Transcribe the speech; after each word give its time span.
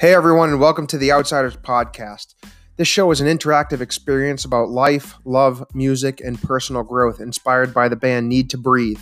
Hey, 0.00 0.14
everyone, 0.14 0.48
and 0.48 0.58
welcome 0.58 0.86
to 0.86 0.96
the 0.96 1.12
Outsiders 1.12 1.58
Podcast. 1.58 2.34
This 2.78 2.88
show 2.88 3.10
is 3.10 3.20
an 3.20 3.26
interactive 3.26 3.82
experience 3.82 4.46
about 4.46 4.70
life, 4.70 5.16
love, 5.26 5.62
music, 5.74 6.22
and 6.24 6.40
personal 6.40 6.82
growth 6.82 7.20
inspired 7.20 7.74
by 7.74 7.86
the 7.90 7.96
band 7.96 8.26
Need 8.26 8.48
to 8.48 8.56
Breathe. 8.56 8.98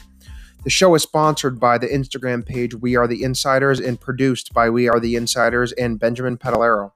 The 0.64 0.70
show 0.70 0.92
is 0.96 1.04
sponsored 1.04 1.60
by 1.60 1.78
the 1.78 1.86
Instagram 1.86 2.44
page 2.44 2.74
We 2.74 2.96
Are 2.96 3.06
the 3.06 3.22
Insiders 3.22 3.78
and 3.78 4.00
produced 4.00 4.52
by 4.52 4.70
We 4.70 4.88
Are 4.88 4.98
the 4.98 5.14
Insiders 5.14 5.70
and 5.70 6.00
Benjamin 6.00 6.36
Pedalero. 6.36 6.90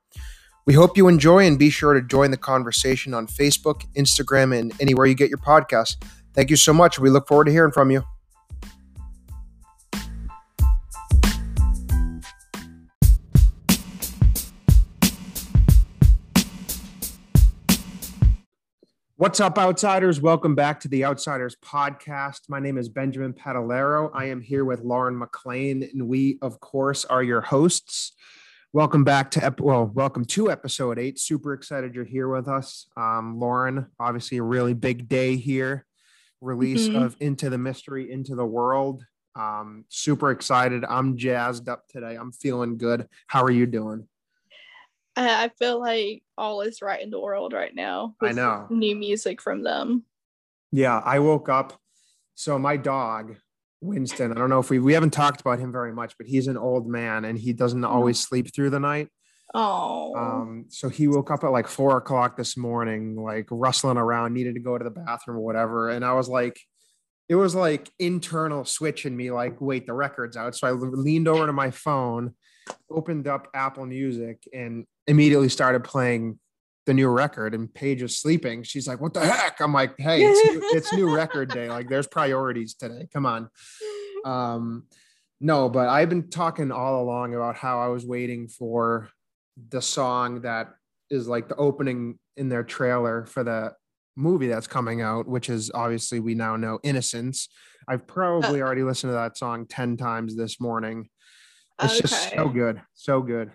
We 0.67 0.75
hope 0.75 0.97
you 0.97 1.07
enjoy 1.07 1.47
and 1.47 1.57
be 1.57 1.71
sure 1.71 1.95
to 1.95 2.03
join 2.03 2.33
the 2.33 2.37
conversation 2.37 3.15
on 3.15 3.29
Facebook, 3.29 3.87
Instagram, 3.95 4.59
and 4.59 4.73
anywhere 4.81 5.07
you 5.07 5.15
get 5.15 5.31
your 5.31 5.39
podcasts. 5.39 5.95
Thank 6.35 6.51
you 6.51 6.57
so 6.57 6.73
much. 6.73 6.99
We 6.99 7.09
look 7.09 7.29
forward 7.29 7.45
to 7.45 7.53
hearing 7.53 7.71
from 7.71 7.93
you. 7.93 8.03
What's 19.23 19.39
up, 19.39 19.57
outsiders? 19.57 20.21
Welcome 20.21 20.57
back 20.57 20.81
to 20.81 20.89
the 20.89 21.05
Outsiders 21.05 21.55
Podcast. 21.65 22.41
My 22.49 22.59
name 22.59 22.77
is 22.77 22.89
Benjamin 22.89 23.33
Padalero. 23.33 24.11
I 24.13 24.25
am 24.25 24.41
here 24.41 24.65
with 24.65 24.81
Lauren 24.81 25.17
McLean, 25.17 25.85
and 25.85 26.09
we, 26.09 26.41
of 26.43 26.59
course, 26.59 27.05
are 27.05 27.23
your 27.23 27.41
hosts. 27.41 28.15
Welcome 28.73 29.05
back 29.05 29.31
to 29.31 29.45
ep- 29.45 29.61
well, 29.61 29.87
welcome 29.87 30.25
to 30.25 30.51
episode 30.51 30.99
eight. 30.99 31.21
Super 31.21 31.53
excited 31.53 31.95
you're 31.95 32.03
here 32.05 32.29
with 32.29 32.49
us, 32.49 32.89
um, 32.97 33.39
Lauren. 33.39 33.87
Obviously, 34.01 34.39
a 34.39 34.43
really 34.43 34.75
big 34.75 35.09
day 35.09 35.37
here. 35.37 35.87
Release 36.41 36.89
Mhm. 36.89 37.05
of 37.05 37.17
Into 37.21 37.49
the 37.49 37.59
Mystery, 37.59 38.11
Into 38.11 38.35
the 38.35 38.45
World. 38.45 39.05
Um, 39.37 39.85
super 39.89 40.33
excited. 40.33 40.85
I'm 40.85 41.17
jazzed 41.17 41.69
up 41.69 41.87
today. 41.87 42.17
I'm 42.17 42.33
feeling 42.33 42.77
good. 42.77 43.07
How 43.29 43.45
are 43.45 43.53
you 43.53 43.67
doing? 43.67 44.09
I 45.17 45.45
I 45.45 45.49
feel 45.59 45.79
like 45.79 46.23
all 46.39 46.61
is 46.63 46.83
right 46.83 47.03
in 47.03 47.11
the 47.11 47.21
world 47.21 47.53
right 47.53 47.75
now. 47.75 48.15
I 48.21 48.33
know. 48.33 48.67
new 48.71 48.97
music 48.97 49.41
from 49.41 49.63
them. 49.63 50.05
Yeah, 50.71 50.99
I 51.05 51.19
woke 51.19 51.49
up. 51.49 51.79
So 52.35 52.59
my 52.59 52.77
dog, 52.77 53.37
Winston, 53.81 54.33
I 54.33 54.35
don't 54.35 54.49
know 54.49 54.61
if 54.61 54.71
we 54.71 54.79
we 54.79 54.95
haven't 54.95 55.11
talked 55.11 55.41
about 55.41 55.59
him 55.59 55.73
very 55.73 55.93
much, 55.93 56.15
but 56.19 56.27
he's 56.27 56.49
an 56.49 56.57
old 56.57 56.87
man 56.87 57.25
and 57.25 57.39
he 57.39 57.53
doesn't 57.53 57.85
always 57.85 58.19
sleep 58.19 58.55
through 58.55 58.71
the 58.71 58.81
night. 58.81 59.09
Oh, 59.55 60.15
Um, 60.17 60.65
so 60.69 60.89
he 60.89 61.09
woke 61.09 61.31
up 61.31 61.45
at 61.45 61.49
like 61.51 61.69
four 61.69 61.99
o'clock 61.99 62.39
this 62.39 62.57
morning, 62.57 63.17
like 63.17 63.49
rustling 63.51 63.99
around, 63.99 64.33
needed 64.33 64.55
to 64.55 64.61
go 64.61 64.79
to 64.79 64.85
the 64.85 64.91
bathroom 64.91 65.37
or 65.37 65.41
whatever. 65.41 65.91
And 65.91 66.05
I 66.07 66.15
was 66.15 66.27
like, 66.29 66.59
it 67.29 67.35
was 67.35 67.55
like 67.55 67.91
internal 67.99 68.65
switch 68.65 69.05
in 69.05 69.15
me, 69.15 69.31
like, 69.31 69.61
wait, 69.61 69.87
the 69.87 69.93
record's 69.93 70.39
out. 70.39 70.57
So 70.57 70.67
I 70.67 70.71
leaned 70.71 71.29
over 71.29 71.47
to 71.47 71.53
my 71.53 71.71
phone, 71.71 72.35
opened 72.91 73.29
up 73.29 73.49
Apple 73.55 73.85
Music, 73.85 74.43
and 74.55 74.87
immediately 75.07 75.49
started 75.49 75.85
playing 75.85 76.39
the 76.87 76.95
new 76.95 77.09
record. 77.09 77.55
And 77.55 77.73
Paige 77.73 78.03
is 78.03 78.19
sleeping. 78.19 78.63
She's 78.63 78.89
like, 78.89 79.01
what 79.01 79.15
the 79.15 79.25
heck? 79.25 79.61
I'm 79.61 79.73
like, 79.73 79.95
hey, 79.99 80.23
it's 80.23 80.51
new, 80.51 80.61
it's 80.77 80.93
new 80.93 81.15
record 81.15 81.51
day. 81.51 81.69
Like, 81.69 81.89
there's 81.89 82.07
priorities 82.07 82.75
today. 82.75 83.09
Come 83.13 83.27
on. 83.27 83.49
Um, 84.25 84.85
no, 85.41 85.69
but 85.69 85.89
I've 85.89 86.09
been 86.09 86.31
talking 86.31 86.71
all 86.71 87.03
along 87.03 87.35
about 87.35 87.57
how 87.57 87.81
I 87.81 87.89
was 87.89 88.07
waiting 88.07 88.49
for 88.49 89.09
the 89.71 89.83
song 89.83 90.43
that 90.43 90.75
is 91.11 91.29
like 91.29 91.49
the 91.49 91.57
opening 91.57 92.19
in 92.37 92.49
their 92.49 92.65
trailer 92.65 93.27
for 93.27 93.45
the 93.45 93.75
movie 94.17 94.49
that's 94.49 94.67
coming 94.67 95.03
out, 95.03 95.27
which 95.27 95.49
is 95.49 95.71
obviously 95.75 96.21
we 96.21 96.35
now 96.35 96.57
know 96.57 96.79
Innocence. 96.83 97.49
I've 97.89 98.07
probably 98.07 98.63
already 98.63 98.83
listened 98.83 99.11
to 99.11 99.15
that 99.15 99.37
song 99.37 99.67
10 99.67 99.97
times 99.97 100.37
this 100.37 100.61
morning. 100.61 101.09
It's 101.83 102.01
just 102.01 102.31
so 102.31 102.49
good. 102.49 102.81
So 102.95 103.21
good. 103.21 103.51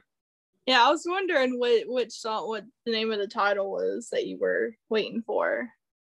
Yeah. 0.68 0.86
I 0.86 0.92
was 0.92 1.06
wondering 1.08 1.58
what 1.58 1.84
which 1.88 2.12
song, 2.12 2.48
what 2.48 2.66
the 2.86 2.92
name 2.92 3.12
of 3.12 3.20
the 3.20 3.28
title 3.28 3.72
was 3.72 4.10
that 4.12 4.28
you 4.28 4.38
were 4.40 4.76
waiting 4.90 5.24
for. 5.26 5.70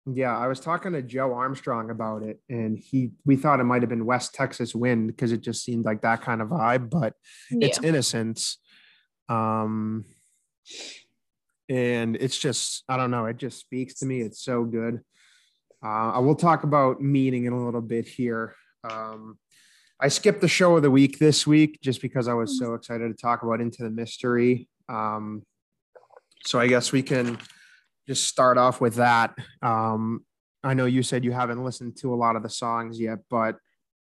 Yeah, 0.06 0.36
I 0.36 0.48
was 0.48 0.60
talking 0.60 0.92
to 0.92 1.02
Joe 1.02 1.32
Armstrong 1.34 1.90
about 1.90 2.22
it, 2.22 2.40
and 2.48 2.78
he 2.78 3.12
we 3.24 3.36
thought 3.36 3.60
it 3.60 3.64
might 3.64 3.82
have 3.82 3.88
been 3.88 4.06
West 4.06 4.34
Texas 4.34 4.74
Wind 4.74 5.08
because 5.08 5.32
it 5.32 5.40
just 5.40 5.64
seemed 5.64 5.84
like 5.84 6.02
that 6.02 6.22
kind 6.22 6.42
of 6.42 6.48
vibe, 6.48 6.90
but 6.90 7.14
it's 7.50 7.82
innocence 7.82 8.58
um 9.30 10.04
and 11.68 12.16
it's 12.16 12.36
just 12.36 12.82
i 12.88 12.96
don't 12.96 13.12
know 13.12 13.26
it 13.26 13.36
just 13.36 13.60
speaks 13.60 13.94
to 13.94 14.06
me 14.06 14.20
it's 14.20 14.42
so 14.42 14.64
good 14.64 15.00
uh, 15.84 16.10
i 16.12 16.18
will 16.18 16.34
talk 16.34 16.64
about 16.64 17.00
meaning 17.00 17.44
in 17.44 17.52
a 17.52 17.64
little 17.64 17.80
bit 17.80 18.06
here 18.06 18.54
um 18.88 19.38
i 20.00 20.08
skipped 20.08 20.40
the 20.40 20.48
show 20.48 20.76
of 20.76 20.82
the 20.82 20.90
week 20.90 21.18
this 21.18 21.46
week 21.46 21.78
just 21.82 22.00
because 22.00 22.28
i 22.28 22.34
was 22.34 22.58
so 22.58 22.74
excited 22.74 23.08
to 23.08 23.20
talk 23.20 23.42
about 23.42 23.60
into 23.60 23.82
the 23.82 23.90
mystery. 23.90 24.68
Um 24.88 25.42
so 26.44 26.58
i 26.58 26.66
guess 26.66 26.92
we 26.92 27.02
can 27.02 27.38
just 28.08 28.26
start 28.26 28.58
off 28.58 28.80
with 28.80 28.96
that. 28.96 29.34
Um 29.62 30.24
i 30.64 30.74
know 30.74 30.86
you 30.86 31.02
said 31.02 31.24
you 31.24 31.32
haven't 31.32 31.64
listened 31.64 31.96
to 31.98 32.12
a 32.12 32.16
lot 32.16 32.36
of 32.36 32.42
the 32.42 32.50
songs 32.50 33.00
yet 33.00 33.18
but 33.30 33.56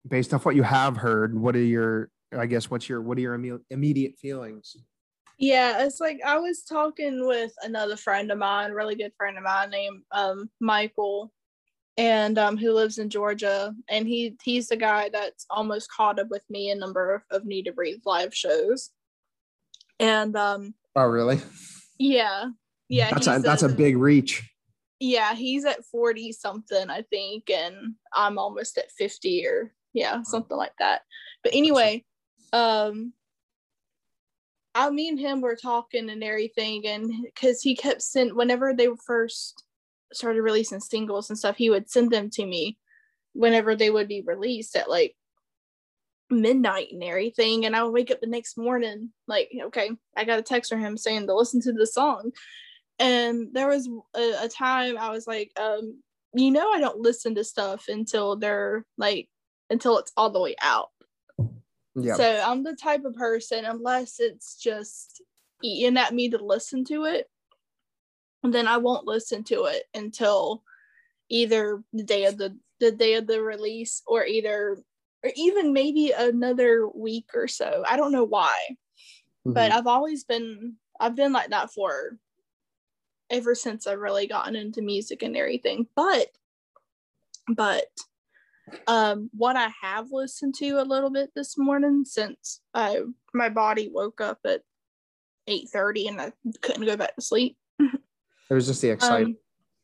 based 0.08 0.34
off 0.34 0.46
what 0.46 0.56
you 0.56 0.64
have 0.64 0.96
heard 0.96 1.38
what 1.38 1.56
are 1.56 1.60
your 1.60 2.10
i 2.38 2.46
guess 2.46 2.70
what's 2.70 2.88
your 2.88 3.02
what 3.02 3.18
are 3.18 3.22
your 3.22 3.38
imme- 3.38 3.64
immediate 3.70 4.18
feelings? 4.18 4.76
Yeah. 5.40 5.86
It's 5.86 6.00
like 6.00 6.20
I 6.26 6.40
was 6.40 6.64
talking 6.64 7.28
with 7.28 7.52
another 7.62 7.96
friend 7.96 8.32
of 8.32 8.40
mine, 8.40 8.72
really 8.72 8.96
good 8.96 9.14
friend 9.18 9.38
of 9.38 9.44
mine 9.44 9.70
named 9.70 10.02
um 10.12 10.50
Michael, 10.60 11.32
and 11.98 12.38
um 12.38 12.58
who 12.58 12.74
lives 12.74 12.98
in 12.98 13.10
Georgia, 13.10 13.74
and 13.90 14.08
he 14.08 14.36
he's 14.44 14.68
the 14.68 14.78
guy 14.78 15.10
that's 15.12 15.46
almost 15.50 15.92
caught 15.92 16.20
up 16.20 16.28
with 16.30 16.44
me 16.50 16.70
a 16.72 16.76
number 16.76 17.24
of, 17.32 17.46
Need 17.46 17.64
to 17.64 17.72
Breathe 17.72 18.02
live 18.06 18.34
shows, 18.34 18.92
and 20.00 20.36
um 20.36 20.74
oh 20.96 21.06
really? 21.06 21.42
yeah. 21.98 22.46
Yeah 22.90 23.10
that's 23.12 23.26
he 23.26 23.34
a 23.34 23.40
that's 23.40 23.64
a 23.64 23.70
big 23.70 23.98
reach. 23.98 24.50
Yeah 25.00 25.36
he's 25.36 25.66
at 25.66 25.86
40 25.86 26.32
something 26.32 26.90
i 26.90 27.02
think 27.04 27.50
and 27.52 27.96
i'm 28.14 28.38
almost 28.40 28.78
at 28.78 28.92
50 28.92 29.46
or 29.46 29.74
yeah 29.94 30.22
something 30.24 30.58
like 30.58 30.74
that. 30.80 31.02
But 31.44 31.54
anyway 31.54 32.04
um 32.54 33.14
i 34.74 34.90
me 34.90 35.10
and 35.10 35.20
him 35.20 35.42
were 35.42 35.56
talking 35.56 36.10
and 36.10 36.24
everything 36.24 36.88
and 36.88 37.12
because 37.26 37.62
he 37.62 37.76
kept 37.76 38.02
sent 38.02 38.36
whenever 38.36 38.74
they 38.74 38.88
were 38.88 38.98
first 39.06 39.64
started 40.14 40.42
releasing 40.42 40.80
singles 40.80 41.30
and 41.30 41.38
stuff 41.38 41.58
he 41.58 41.70
would 41.70 41.90
send 41.90 42.12
them 42.12 42.30
to 42.30 42.46
me 42.46 42.78
whenever 43.34 43.76
they 43.76 43.90
would 43.90 44.08
be 44.08 44.22
released 44.22 44.76
at 44.76 44.90
like 44.90 45.16
midnight 46.30 46.88
and 46.92 47.04
everything 47.04 47.66
and 47.66 47.76
i 47.76 47.84
would 47.84 47.94
wake 47.94 48.12
up 48.12 48.20
the 48.20 48.28
next 48.28 48.58
morning 48.58 49.10
like 49.28 49.50
okay 49.64 49.90
i 50.18 50.26
got 50.26 50.40
a 50.40 50.44
text 50.44 50.70
from 50.72 50.82
him 50.82 50.98
saying 50.98 51.26
to 51.26 51.36
listen 51.36 51.62
to 51.62 51.72
the 51.72 51.88
song. 51.88 52.32
And 53.00 53.50
there 53.54 53.68
was 53.68 53.88
a, 54.16 54.46
a 54.46 54.50
time 54.50 54.98
i 54.98 55.12
was 55.12 55.28
like 55.28 55.52
um 55.60 56.02
you 56.34 56.52
know 56.52 56.72
i 56.72 56.80
don't 56.80 57.00
listen 57.00 57.36
to 57.36 57.44
stuff 57.44 57.86
until 57.88 58.36
they're 58.36 58.86
like 58.98 59.30
until 59.70 59.98
it's 60.00 60.12
all 60.18 60.30
the 60.30 60.40
way 60.40 60.56
out. 60.62 60.90
Yeah. 61.96 62.16
So 62.16 62.44
i'm 62.46 62.64
the 62.64 62.76
type 62.76 63.06
of 63.06 63.16
person 63.16 63.66
unless 63.66 64.20
it's 64.20 64.56
just 64.62 65.22
eating 65.64 65.98
at 65.98 66.14
me 66.14 66.30
to 66.30 66.44
listen 66.44 66.84
to 66.86 67.06
it 67.06 67.28
then 68.54 68.68
i 68.68 68.78
won't 68.78 69.08
listen 69.08 69.44
to 69.44 69.66
it 69.66 69.84
until 69.94 70.64
either 71.30 71.84
the 71.94 72.04
day 72.04 72.26
of 72.26 72.38
the 72.38 72.58
the 72.80 72.92
day 72.92 73.16
of 73.16 73.28
the 73.28 73.42
release 73.42 74.02
or 74.08 74.26
either 74.26 74.78
or 75.24 75.32
even 75.36 75.74
maybe 75.74 76.12
another 76.12 76.88
week 76.88 77.30
or 77.34 77.48
so 77.48 77.84
i 77.88 77.98
don't 77.98 78.12
know 78.12 78.24
why 78.24 78.58
but 79.46 79.72
Mhm. 79.72 79.76
I've 79.76 79.88
always 79.88 80.24
been 80.24 80.76
I've 81.00 81.16
been 81.16 81.32
like 81.32 81.52
that 81.52 81.72
for 81.72 82.18
ever 83.30 83.56
since 83.56 83.88
I've 83.88 84.00
really 84.00 84.28
gotten 84.28 84.56
into 84.56 84.82
music 84.82 85.22
and 85.24 85.36
everything. 85.36 85.88
But 85.96 86.28
but 87.56 87.86
um 88.88 89.30
what 89.34 89.56
I 89.56 89.70
have 89.82 90.12
listened 90.12 90.56
to 90.56 90.82
a 90.82 90.84
little 90.84 91.10
bit 91.10 91.32
this 91.36 91.58
morning 91.58 92.04
since 92.06 92.62
I 92.74 93.02
my 93.34 93.50
body 93.50 93.90
woke 93.90 94.22
up 94.22 94.40
at 94.46 94.62
8:30 95.48 96.08
and 96.10 96.22
I 96.22 96.34
couldn't 96.62 96.86
go 96.86 96.98
back 96.98 97.16
to 97.16 97.22
sleep. 97.22 97.58
It 98.50 98.54
was 98.54 98.68
just 98.68 98.82
the 98.82 98.90
excitement 98.90 99.38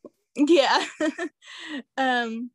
Um, 0.06 0.46
yeah. 0.48 0.86
um 1.98 2.50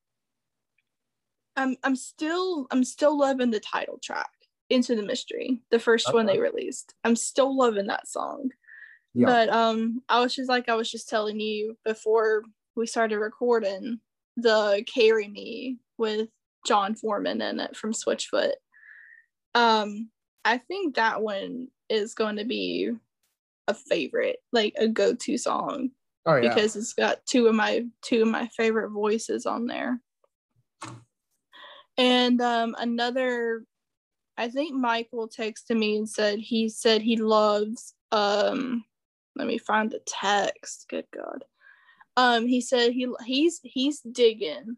I'm 1.56 1.76
I'm 1.82 1.96
still 1.96 2.66
I'm 2.70 2.84
still 2.84 3.18
loving 3.18 3.50
the 3.50 3.60
title 3.60 3.98
track 4.02 4.30
into 4.70 4.94
the 4.94 5.02
mystery 5.02 5.60
the 5.70 5.78
first 5.78 6.12
one 6.12 6.26
they 6.26 6.38
released. 6.38 6.94
I'm 7.04 7.16
still 7.16 7.56
loving 7.56 7.86
that 7.86 8.06
song. 8.06 8.50
Yeah. 9.14 9.26
But 9.26 9.48
um 9.50 10.02
i 10.08 10.20
was 10.20 10.34
just 10.34 10.48
like 10.48 10.68
i 10.68 10.74
was 10.74 10.90
just 10.90 11.08
telling 11.08 11.40
you 11.40 11.76
before 11.84 12.42
we 12.76 12.86
started 12.86 13.18
recording 13.18 14.00
the 14.36 14.84
carry 14.92 15.26
me 15.26 15.78
with 15.96 16.28
jon 16.66 16.94
foreman 16.94 17.40
in 17.40 17.60
it 17.60 17.76
from 17.76 17.92
switchfoot. 17.92 18.52
Um 19.54 20.10
i 20.44 20.58
think 20.58 20.96
that 20.96 21.22
one 21.22 21.68
is 21.88 22.14
going 22.14 22.36
to 22.36 22.44
be 22.44 22.90
a 23.66 23.74
favorite 23.74 24.36
like 24.52 24.74
a 24.78 24.86
go-to 24.88 25.36
song 25.38 25.90
oh 26.28 26.36
yeah 26.36 26.54
because 26.54 26.76
it's 26.76 26.92
got 26.92 27.24
two 27.26 27.48
of 27.48 27.54
my 27.54 27.84
two 28.02 28.22
of 28.22 28.28
my 28.28 28.46
favorite 28.56 28.90
voices 28.90 29.46
on 29.46 29.66
there 29.66 30.00
and 31.96 32.40
um 32.40 32.74
another 32.78 33.64
I 34.38 34.48
think 34.48 34.72
Michael 34.72 35.28
texted 35.28 35.76
me 35.76 35.96
and 35.96 36.08
said 36.08 36.38
he 36.38 36.68
said 36.68 37.02
he 37.02 37.16
loves 37.16 37.94
um 38.12 38.84
let 39.36 39.46
me 39.46 39.58
find 39.58 39.90
the 39.90 40.00
text. 40.06 40.86
Good 40.88 41.06
God. 41.14 41.44
Um 42.16 42.46
he 42.46 42.60
said 42.60 42.92
he 42.92 43.08
he's 43.26 43.60
he's 43.64 44.00
digging. 44.00 44.76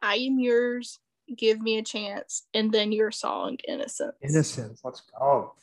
I 0.00 0.14
am 0.16 0.38
yours. 0.38 1.00
Give 1.36 1.60
me 1.60 1.78
a 1.78 1.82
chance, 1.82 2.46
and 2.52 2.72
then 2.72 2.90
your 2.92 3.10
song, 3.12 3.56
Innocence. 3.66 4.16
Innocence. 4.20 4.80
Let's 4.84 5.02
go. 5.18 5.54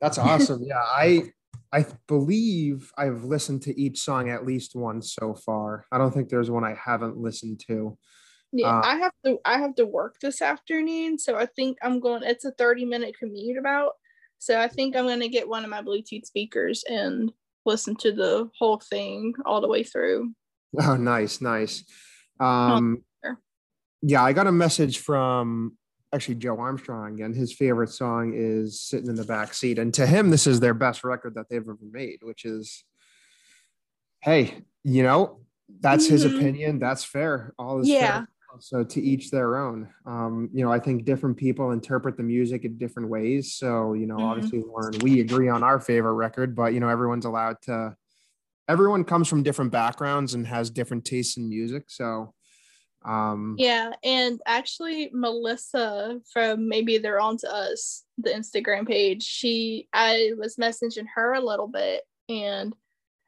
That's 0.00 0.18
awesome. 0.18 0.62
yeah, 0.66 0.78
I 0.78 1.32
I 1.76 1.84
believe 2.08 2.90
I've 2.96 3.24
listened 3.24 3.60
to 3.62 3.78
each 3.78 3.98
song 3.98 4.30
at 4.30 4.46
least 4.46 4.74
once 4.74 5.12
so 5.12 5.34
far. 5.34 5.84
I 5.92 5.98
don't 5.98 6.10
think 6.10 6.30
there's 6.30 6.50
one 6.50 6.64
I 6.64 6.74
haven't 6.82 7.18
listened 7.18 7.62
to. 7.68 7.98
Yeah, 8.50 8.78
uh, 8.78 8.80
I 8.82 8.96
have 8.96 9.12
to 9.26 9.38
I 9.44 9.58
have 9.58 9.74
to 9.74 9.84
work 9.84 10.16
this 10.22 10.40
afternoon, 10.40 11.18
so 11.18 11.36
I 11.36 11.44
think 11.44 11.76
I'm 11.82 12.00
going 12.00 12.22
it's 12.24 12.46
a 12.46 12.52
30 12.52 12.86
minute 12.86 13.14
commute 13.18 13.58
about. 13.58 13.92
So 14.38 14.58
I 14.58 14.68
think 14.68 14.96
I'm 14.96 15.06
gonna 15.06 15.28
get 15.28 15.50
one 15.50 15.64
of 15.64 15.70
my 15.70 15.82
Bluetooth 15.82 16.24
speakers 16.24 16.82
and 16.88 17.30
listen 17.66 17.94
to 17.96 18.12
the 18.12 18.48
whole 18.58 18.78
thing 18.78 19.34
all 19.44 19.60
the 19.60 19.68
way 19.68 19.82
through. 19.82 20.32
Oh, 20.80 20.96
nice, 20.96 21.42
nice. 21.42 21.84
Um, 22.40 23.04
yeah, 24.00 24.22
I 24.22 24.32
got 24.32 24.46
a 24.46 24.52
message 24.52 24.98
from 24.98 25.76
actually 26.14 26.36
Joe 26.36 26.58
Armstrong 26.58 27.14
again. 27.14 27.34
His 27.34 27.52
favorite 27.52 27.90
song 27.90 28.32
is 28.34 28.80
"Sitting 28.80 29.08
in 29.08 29.16
the 29.16 29.24
Back 29.24 29.54
Seat," 29.54 29.78
and 29.78 29.92
to 29.94 30.06
him, 30.06 30.30
this 30.30 30.46
is 30.46 30.60
their 30.60 30.74
best 30.74 31.04
record 31.04 31.34
that 31.34 31.48
they've 31.48 31.60
ever 31.60 31.76
made. 31.90 32.18
Which 32.22 32.44
is, 32.44 32.84
hey, 34.20 34.62
you 34.84 35.02
know, 35.02 35.40
that's 35.80 36.04
mm-hmm. 36.04 36.12
his 36.12 36.24
opinion. 36.24 36.78
That's 36.78 37.04
fair. 37.04 37.52
All 37.58 37.80
is 37.80 37.88
yeah. 37.88 38.18
fair. 38.18 38.28
So 38.58 38.84
to 38.84 39.00
each 39.02 39.30
their 39.30 39.58
own. 39.58 39.88
Um, 40.06 40.48
you 40.52 40.64
know, 40.64 40.72
I 40.72 40.78
think 40.78 41.04
different 41.04 41.36
people 41.36 41.72
interpret 41.72 42.16
the 42.16 42.22
music 42.22 42.64
in 42.64 42.78
different 42.78 43.10
ways. 43.10 43.54
So 43.54 43.92
you 43.92 44.06
know, 44.06 44.16
mm-hmm. 44.16 44.24
obviously, 44.24 44.62
Lauren, 44.66 44.98
we 45.00 45.20
agree 45.20 45.48
on 45.48 45.62
our 45.62 45.78
favorite 45.80 46.14
record, 46.14 46.54
but 46.56 46.72
you 46.72 46.80
know, 46.80 46.88
everyone's 46.88 47.24
allowed 47.24 47.60
to. 47.62 47.96
Everyone 48.68 49.04
comes 49.04 49.28
from 49.28 49.44
different 49.44 49.70
backgrounds 49.70 50.34
and 50.34 50.44
has 50.46 50.70
different 50.70 51.04
tastes 51.04 51.36
in 51.36 51.48
music. 51.48 51.84
So 51.86 52.34
um, 53.06 53.54
yeah, 53.56 53.92
and 54.02 54.40
actually, 54.46 55.10
Melissa 55.12 56.20
from 56.32 56.68
maybe 56.68 56.98
they're 56.98 57.20
on 57.20 57.36
to 57.38 57.54
us, 57.54 58.04
the 58.18 58.30
Instagram 58.30 58.86
page. 58.86 59.22
She, 59.22 59.88
I 59.92 60.32
was 60.36 60.56
messaging 60.56 61.06
her 61.14 61.34
a 61.34 61.40
little 61.40 61.68
bit, 61.68 62.02
and 62.28 62.74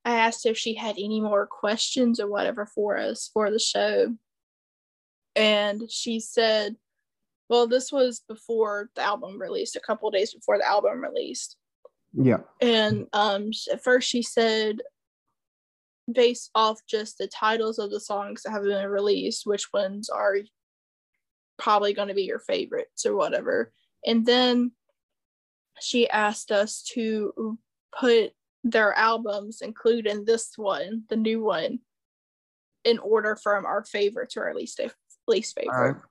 I 0.05 0.17
asked 0.17 0.47
if 0.47 0.59
she 0.59 0.75
had 0.75 0.97
any 0.99 1.21
more 1.21 1.47
questions 1.47 2.19
or 2.19 2.29
whatever 2.29 2.67
for 2.67 2.99
us 2.99 3.31
for 3.33 3.53
the 3.53 3.61
show, 3.61 4.17
and 5.37 5.83
she 5.89 6.19
said, 6.19 6.75
"Well, 7.49 7.69
this 7.69 7.93
was 7.93 8.25
before 8.27 8.91
the 8.97 9.03
album 9.03 9.41
released, 9.41 9.77
a 9.77 9.81
couple 9.81 10.11
days 10.11 10.35
before 10.35 10.59
the 10.59 10.67
album 10.67 11.01
released." 11.01 11.57
Yeah, 12.15 12.39
and 12.61 13.07
um, 13.13 13.51
at 13.71 13.85
first 13.85 14.09
she 14.09 14.23
said, 14.23 14.81
based 16.10 16.50
off 16.55 16.81
just 16.88 17.19
the 17.19 17.26
titles 17.26 17.78
of 17.78 17.90
the 17.90 18.00
songs 18.00 18.43
that 18.43 18.50
have 18.50 18.64
been 18.64 18.88
released, 18.88 19.46
which 19.46 19.72
ones 19.72 20.08
are 20.08 20.37
probably 21.58 21.93
going 21.93 22.08
to 22.08 22.14
be 22.14 22.22
your 22.22 22.38
favorites 22.38 23.05
or 23.05 23.16
whatever. 23.16 23.72
And 24.06 24.25
then 24.25 24.72
she 25.81 26.08
asked 26.08 26.50
us 26.50 26.82
to 26.94 27.58
put 27.99 28.32
their 28.64 28.93
albums, 28.94 29.60
including 29.60 30.25
this 30.25 30.52
one, 30.56 31.05
the 31.08 31.16
new 31.16 31.43
one, 31.43 31.81
in 32.84 32.99
order 32.99 33.37
from 33.37 33.66
our 33.66 33.84
favorite 33.84 34.31
to 34.31 34.40
our 34.40 34.55
least 34.55 34.81
least 35.26 35.55
favorite. 35.55 35.75
All 35.75 35.93
right. 35.93 36.02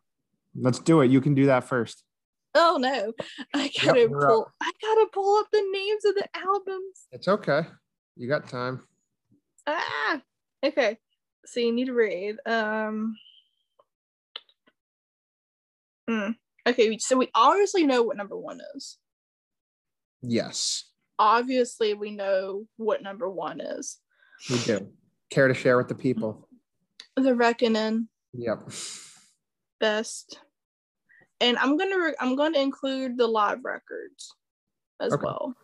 Let's 0.56 0.80
do 0.80 1.02
it. 1.02 1.12
You 1.12 1.22
can 1.22 1.34
do 1.34 1.48
that 1.48 1.64
first. 1.64 2.04
Oh 2.56 2.78
no. 2.80 3.14
I 3.54 3.72
gotta 3.84 4.02
yep, 4.02 4.12
pull 4.12 4.42
up. 4.42 4.52
I 4.62 4.72
gotta 4.82 5.08
pull 5.14 5.40
up 5.40 5.48
the 5.52 5.64
names 5.72 6.06
of 6.06 6.16
the 6.16 6.28
albums. 6.36 7.08
It's 7.12 7.28
okay. 7.28 7.62
You 8.16 8.28
got 8.28 8.48
time. 8.48 8.82
Ah, 9.68 10.22
okay. 10.66 10.98
So 11.46 11.60
you 11.60 11.74
need 11.74 11.86
to 11.86 11.94
read. 11.94 12.38
Um. 12.46 13.16
Mm, 16.10 16.36
okay, 16.66 16.98
so 17.00 17.18
we 17.18 17.30
obviously 17.36 17.86
know 17.86 18.02
what 18.02 18.16
number 18.16 18.38
one 18.38 18.62
is. 18.76 18.98
Yes. 20.22 20.86
Obviously, 21.20 21.94
we 21.94 22.12
know 22.12 22.66
what 22.78 23.04
number 23.04 23.30
one 23.30 23.60
is. 23.60 23.98
We 24.50 24.60
do. 24.60 24.88
Care 25.30 25.48
to 25.50 25.54
share 25.54 25.78
with 25.78 25.90
the 25.90 25.96
people? 25.96 26.48
The 27.18 27.36
Reckoning. 27.36 28.08
Yep. 28.34 28.70
Best. 29.80 30.40
And 31.42 31.58
I'm 31.58 31.78
gonna 31.78 31.98
re- 31.98 32.16
I'm 32.20 32.36
gonna 32.36 32.60
include 32.60 33.18
the 33.18 33.28
live 33.28 33.60
records 33.64 34.34
as 35.02 35.14
okay. 35.14 35.24
well. 35.24 35.56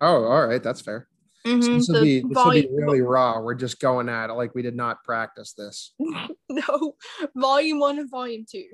Oh, 0.00 0.24
all 0.24 0.46
right, 0.46 0.62
that's 0.62 0.80
fair. 0.80 1.08
Mm-hmm. 1.48 1.74
This, 1.74 1.88
will 1.88 2.02
be, 2.02 2.20
this 2.20 2.36
will 2.36 2.50
be 2.50 2.68
really 2.70 3.00
raw. 3.00 3.40
We're 3.40 3.54
just 3.54 3.80
going 3.80 4.08
at 4.08 4.30
it 4.30 4.34
like 4.34 4.54
we 4.54 4.62
did 4.62 4.76
not 4.76 5.02
practice 5.04 5.52
this. 5.52 5.94
no, 6.48 6.96
volume 7.34 7.78
one 7.78 7.98
and 7.98 8.10
volume 8.10 8.44
two. 8.50 8.66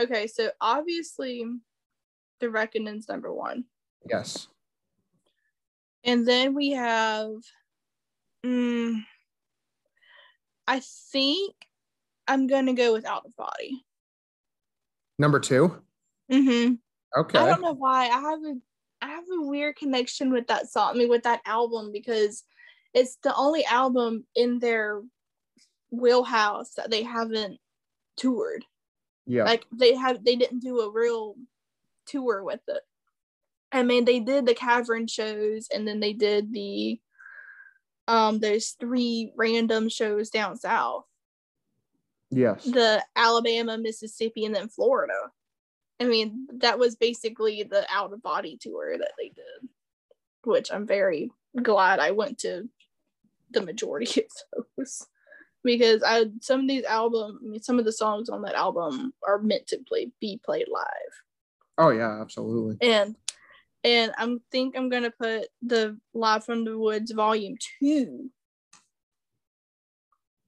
Okay, 0.00 0.26
so 0.26 0.50
obviously, 0.60 1.44
the 2.40 2.50
Reckoning's 2.50 3.08
number 3.08 3.32
one. 3.32 3.64
Yes. 4.08 4.48
And 6.04 6.26
then 6.26 6.54
we 6.54 6.70
have, 6.70 7.30
um, 8.44 9.06
I 10.66 10.80
think 11.12 11.54
I'm 12.26 12.46
gonna 12.46 12.74
go 12.74 12.92
with 12.92 13.06
Out 13.06 13.24
of 13.24 13.36
Body. 13.36 13.84
Number 15.18 15.38
2 15.38 15.82
Mm-hmm. 16.30 16.74
Okay. 17.20 17.38
I 17.38 17.46
don't 17.46 17.60
know 17.60 17.74
why. 17.74 18.08
I 18.08 18.20
have 18.20 18.40
a 18.40 18.56
I 19.02 19.08
have 19.08 19.24
a 19.24 19.42
weird 19.44 19.76
connection 19.76 20.32
with 20.32 20.46
that 20.46 20.70
song, 20.70 20.92
I 20.94 20.98
mean, 20.98 21.08
with 21.08 21.24
that 21.24 21.42
album 21.44 21.90
because 21.92 22.44
it's 22.94 23.16
the 23.22 23.34
only 23.34 23.64
album 23.64 24.24
in 24.36 24.60
their 24.60 25.02
wheelhouse 25.90 26.74
that 26.74 26.90
they 26.90 27.02
haven't 27.02 27.58
toured. 28.16 28.64
Yeah. 29.26 29.44
Like 29.44 29.66
they 29.72 29.94
have 29.94 30.24
they 30.24 30.36
didn't 30.36 30.60
do 30.60 30.80
a 30.80 30.90
real 30.90 31.34
tour 32.06 32.44
with 32.44 32.60
it. 32.68 32.82
I 33.72 33.82
mean, 33.82 34.04
they 34.04 34.20
did 34.20 34.46
the 34.46 34.54
cavern 34.54 35.06
shows 35.08 35.68
and 35.74 35.86
then 35.86 35.98
they 35.98 36.12
did 36.12 36.52
the 36.52 37.00
um 38.06 38.38
those 38.38 38.76
three 38.78 39.32
random 39.36 39.88
shows 39.88 40.30
down 40.30 40.56
south. 40.56 41.04
Yes. 42.30 42.64
The 42.64 43.04
Alabama, 43.16 43.78
Mississippi, 43.78 44.44
and 44.44 44.54
then 44.54 44.68
Florida. 44.68 45.30
I 46.02 46.08
mean, 46.08 46.48
that 46.58 46.80
was 46.80 46.96
basically 46.96 47.62
the 47.62 47.86
out 47.88 48.12
of 48.12 48.22
body 48.22 48.58
tour 48.60 48.98
that 48.98 49.12
they 49.16 49.28
did, 49.28 49.68
which 50.42 50.72
I'm 50.72 50.84
very 50.84 51.30
glad 51.62 52.00
I 52.00 52.10
went 52.10 52.38
to 52.38 52.68
the 53.52 53.62
majority 53.62 54.24
of 54.56 54.64
those 54.76 55.06
because 55.62 56.02
I 56.04 56.24
some 56.40 56.62
of 56.62 56.68
these 56.68 56.84
album, 56.84 57.38
I 57.40 57.46
mean, 57.46 57.62
some 57.62 57.78
of 57.78 57.84
the 57.84 57.92
songs 57.92 58.28
on 58.28 58.42
that 58.42 58.56
album 58.56 59.12
are 59.24 59.38
meant 59.38 59.68
to 59.68 59.78
play 59.86 60.10
be 60.20 60.40
played 60.44 60.66
live. 60.68 61.12
Oh 61.78 61.90
yeah, 61.90 62.20
absolutely. 62.20 62.76
And 62.80 63.14
and 63.84 64.10
I 64.18 64.36
think 64.50 64.76
I'm 64.76 64.88
gonna 64.88 65.12
put 65.12 65.46
the 65.62 65.96
Live 66.14 66.44
from 66.44 66.64
the 66.64 66.76
Woods 66.76 67.12
Volume 67.12 67.56
Two 67.78 68.28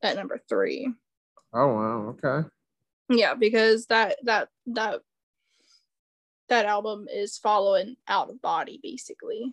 at 0.03 0.17
number 0.17 0.41
three. 0.49 0.93
Oh 1.53 1.69
wow, 1.69 2.17
okay. 2.25 2.49
Yeah, 3.09 3.35
because 3.35 3.87
that 3.87 4.17
that 4.25 4.49
that 4.67 5.01
that 6.55 6.67
album 6.67 7.09
is 7.13 7.37
following 7.37 7.97
out 8.07 8.31
of 8.31 8.41
body 8.41 8.79
basically. 8.81 9.53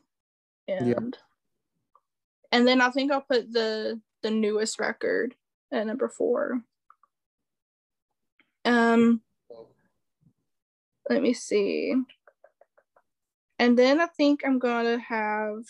And 0.67 0.87
yep. 0.87 1.03
and 2.51 2.67
then 2.67 2.79
i 2.79 2.91
think 2.91 3.11
i'll 3.11 3.21
put 3.21 3.51
the 3.51 3.99
the 4.21 4.29
newest 4.29 4.79
record 4.79 5.33
at 5.71 5.87
number 5.87 6.07
four. 6.07 6.61
Um 8.63 9.21
let 11.09 11.23
me 11.23 11.33
see. 11.33 11.95
And 13.57 13.77
then 13.77 13.99
i 13.99 14.05
think 14.05 14.41
i'm 14.45 14.59
gonna 14.59 14.99
have 14.99 15.63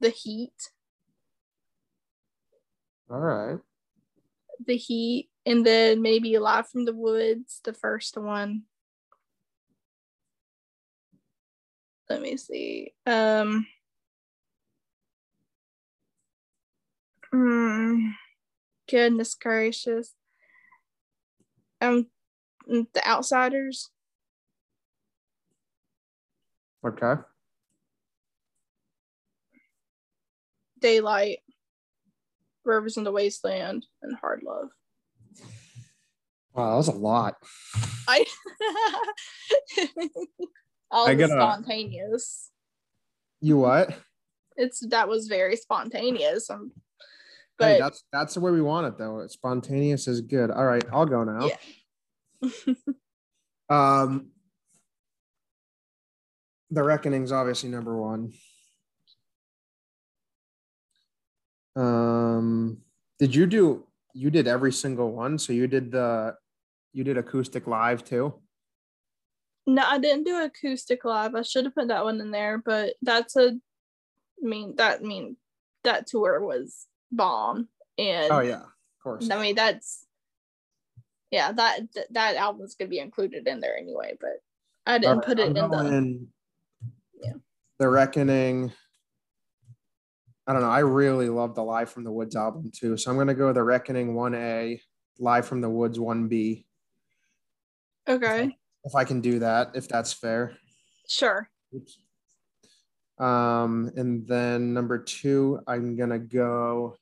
the 0.00 0.10
heat. 0.10 0.70
All 3.08 3.20
right. 3.20 3.58
The 4.66 4.76
heat 4.76 5.30
and 5.46 5.64
then 5.64 6.02
maybe 6.02 6.36
live 6.38 6.68
from 6.68 6.84
the 6.84 6.92
woods 6.92 7.60
the 7.62 7.72
first 7.72 8.16
one 8.16 8.64
let 12.08 12.22
me 12.22 12.36
see. 12.36 12.92
Um, 13.06 13.66
mm, 17.34 18.12
goodness 18.90 19.34
gracious. 19.34 20.14
Um, 21.80 22.06
the 22.66 23.06
outsiders. 23.06 23.90
Okay. 26.86 27.14
Daylight, 30.80 31.38
Rivers 32.64 32.96
in 32.96 33.04
the 33.04 33.12
Wasteland, 33.12 33.86
and 34.02 34.16
Hard 34.16 34.42
Love. 34.44 34.68
Wow, 36.54 36.70
that 36.70 36.76
was 36.76 36.88
a 36.88 36.92
lot. 36.92 37.36
I 38.06 38.24
all 40.90 41.06
I 41.08 41.14
the 41.14 41.26
gotta- 41.26 41.32
spontaneous. 41.32 42.50
You 43.40 43.58
what? 43.58 43.96
It's 44.56 44.80
that 44.88 45.08
was 45.08 45.28
very 45.28 45.54
spontaneous. 45.56 46.50
Um, 46.50 46.72
hey, 47.60 47.78
but 47.78 47.78
that's 47.78 48.04
that's 48.12 48.34
the 48.34 48.40
way 48.40 48.50
we 48.50 48.60
want 48.62 48.86
it 48.88 48.98
though. 48.98 49.24
Spontaneous 49.28 50.08
is 50.08 50.20
good. 50.20 50.50
All 50.50 50.66
right, 50.66 50.84
I'll 50.92 51.06
go 51.06 51.22
now. 51.24 51.48
Yeah. 52.42 52.50
um 53.70 54.30
The 56.70 56.82
Reckoning's 56.82 57.30
obviously 57.32 57.68
number 57.68 57.96
one. 57.96 58.32
Um 61.76 62.78
did 63.18 63.34
you 63.34 63.46
do 63.46 63.84
you 64.14 64.30
did 64.30 64.48
every 64.48 64.72
single 64.72 65.12
one? 65.12 65.38
So 65.38 65.52
you 65.52 65.66
did 65.68 65.92
the 65.92 66.34
you 66.92 67.04
did 67.04 67.18
acoustic 67.18 67.66
live 67.66 68.04
too? 68.04 68.34
No, 69.68 69.82
I 69.86 69.98
didn't 69.98 70.24
do 70.24 70.42
acoustic 70.42 71.04
live. 71.04 71.34
I 71.34 71.42
should 71.42 71.66
have 71.66 71.74
put 71.74 71.88
that 71.88 72.02
one 72.02 72.22
in 72.22 72.30
there, 72.30 72.56
but 72.56 72.94
that's 73.02 73.36
a 73.36 73.50
I 73.50 74.46
mean 74.46 74.74
that 74.76 75.00
I 75.00 75.02
mean 75.02 75.36
that 75.84 76.06
tour 76.06 76.40
was 76.40 76.86
bomb. 77.12 77.68
And 77.98 78.32
Oh 78.32 78.40
yeah, 78.40 78.62
of 78.62 79.02
course. 79.02 79.30
I 79.30 79.40
mean 79.40 79.54
that's 79.54 80.06
yeah, 81.30 81.52
that 81.52 81.80
that, 82.12 82.36
album's 82.36 82.76
gonna 82.76 82.88
be 82.88 82.98
included 82.98 83.46
in 83.46 83.60
there 83.60 83.76
anyway, 83.76 84.16
but 84.18 84.40
I 84.86 84.96
didn't 84.96 85.18
right, 85.18 85.26
put 85.26 85.38
it 85.38 85.50
I'm 85.50 85.56
in 85.56 85.70
the 85.70 85.76
going 85.76 86.28
Yeah. 87.22 87.32
The 87.78 87.90
Reckoning. 87.90 88.72
I 90.46 90.54
don't 90.54 90.62
know. 90.62 90.70
I 90.70 90.78
really 90.78 91.28
love 91.28 91.54
the 91.54 91.62
Live 91.62 91.90
from 91.90 92.04
the 92.04 92.12
Woods 92.12 92.36
album 92.36 92.72
too. 92.74 92.96
So 92.96 93.10
I'm 93.10 93.18
gonna 93.18 93.34
go 93.34 93.52
The 93.52 93.62
Reckoning 93.62 94.14
1A, 94.14 94.80
Live 95.18 95.46
from 95.46 95.60
the 95.60 95.68
Woods 95.68 95.98
1B. 95.98 96.64
Okay. 98.08 98.57
If 98.84 98.94
I 98.94 99.04
can 99.04 99.20
do 99.20 99.40
that, 99.40 99.72
if 99.74 99.88
that's 99.88 100.12
fair. 100.12 100.56
Sure. 101.08 101.48
Oops. 101.74 101.98
Um, 103.18 103.90
and 103.96 104.26
then 104.26 104.72
number 104.72 104.98
two, 104.98 105.60
I'm 105.66 105.96
gonna 105.96 106.18
go. 106.18 106.96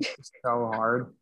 So 0.44 0.70
hard. 0.72 1.14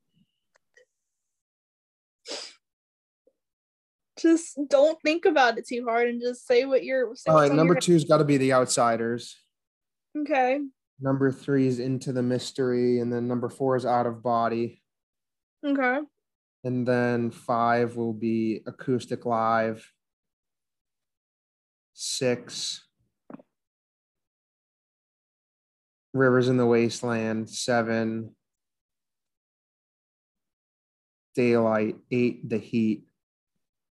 Just 4.18 4.58
don't 4.68 5.00
think 5.02 5.24
about 5.26 5.58
it 5.58 5.66
too 5.66 5.84
hard 5.86 6.08
and 6.08 6.20
just 6.20 6.46
say 6.46 6.64
what 6.64 6.84
you're 6.84 7.14
say 7.14 7.30
All 7.30 7.38
right, 7.38 7.52
number 7.52 7.74
two's 7.74 8.04
got 8.04 8.18
to 8.18 8.24
be 8.24 8.38
The 8.38 8.52
Outsiders. 8.52 9.36
Okay. 10.18 10.60
Number 11.00 11.30
three 11.30 11.66
is 11.66 11.78
Into 11.78 12.12
the 12.12 12.22
Mystery, 12.22 13.00
and 13.00 13.12
then 13.12 13.28
number 13.28 13.50
four 13.50 13.76
is 13.76 13.84
Out 13.84 14.06
of 14.06 14.22
Body. 14.22 14.82
Okay. 15.64 15.98
And 16.66 16.84
then 16.84 17.30
five 17.30 17.94
will 17.94 18.12
be 18.12 18.62
acoustic 18.66 19.24
live. 19.24 19.88
Six. 21.94 22.84
Rivers 26.12 26.48
in 26.48 26.56
the 26.56 26.66
Wasteland. 26.66 27.48
Seven. 27.48 28.34
Daylight. 31.36 31.98
Eight. 32.10 32.48
The 32.48 32.58
Heat. 32.58 33.04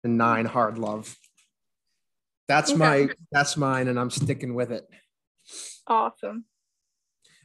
And 0.03 0.19
nine. 0.19 0.45
Hard 0.45 0.77
Love. 0.77 1.17
That's 2.49 2.73
Okay. 2.73 2.79
my 2.79 3.09
that's 3.31 3.57
mine, 3.57 3.87
and 3.87 4.01
I'm 4.01 4.11
sticking 4.11 4.53
with 4.53 4.73
it. 4.73 4.85
Awesome. 5.87 6.45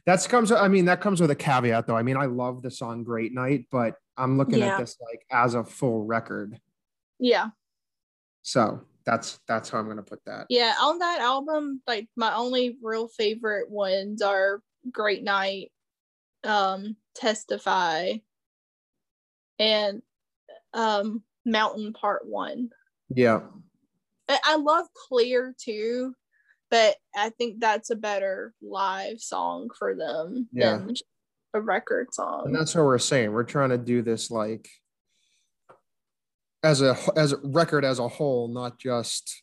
That's 0.06 0.26
comes. 0.26 0.50
I 0.50 0.66
mean, 0.66 0.86
that 0.86 1.00
comes 1.00 1.20
with 1.20 1.30
a 1.30 1.36
caveat, 1.36 1.86
though. 1.86 1.96
I 1.96 2.02
mean, 2.02 2.16
I 2.16 2.26
love 2.26 2.62
the 2.62 2.70
song 2.72 3.04
"Great 3.04 3.32
Night," 3.32 3.68
but 3.70 3.94
I'm 4.20 4.36
looking 4.38 4.58
Yeah. 4.58 4.74
at 4.74 4.78
this 4.80 4.96
like 5.00 5.24
as 5.30 5.54
a 5.54 5.64
full 5.64 6.04
record. 6.04 6.60
Yeah. 7.18 7.48
So 8.42 8.82
that's 9.04 9.40
that's 9.48 9.70
how 9.70 9.78
I'm 9.78 9.88
gonna 9.88 10.02
put 10.02 10.24
that. 10.26 10.46
Yeah. 10.50 10.74
On 10.80 10.98
that 10.98 11.20
album, 11.20 11.82
like 11.86 12.08
my 12.16 12.34
only 12.34 12.78
real 12.82 13.08
favorite 13.08 13.70
ones 13.70 14.22
are 14.22 14.62
Great 14.90 15.22
Night, 15.24 15.72
um, 16.44 16.96
Testify, 17.14 18.14
and 19.58 20.02
um 20.74 21.22
Mountain 21.44 21.92
Part 21.94 22.26
One. 22.26 22.70
Yeah, 23.08 23.40
I 24.28 24.38
I 24.44 24.56
love 24.56 24.86
Clear 25.08 25.54
too, 25.58 26.14
but 26.70 26.96
I 27.16 27.30
think 27.30 27.60
that's 27.60 27.90
a 27.90 27.96
better 27.96 28.54
live 28.62 29.20
song 29.20 29.70
for 29.78 29.94
them 29.96 30.48
Yeah. 30.52 30.76
than 30.78 30.94
a 31.54 31.60
record 31.60 32.12
song. 32.14 32.42
and 32.46 32.54
that's 32.54 32.74
what 32.74 32.84
we're 32.84 32.98
saying. 32.98 33.32
We're 33.32 33.44
trying 33.44 33.70
to 33.70 33.78
do 33.78 34.02
this 34.02 34.30
like 34.30 34.68
as 36.62 36.82
a 36.82 36.96
as 37.16 37.32
a 37.32 37.38
record 37.42 37.84
as 37.84 37.98
a 37.98 38.08
whole, 38.08 38.48
not 38.48 38.78
just 38.78 39.42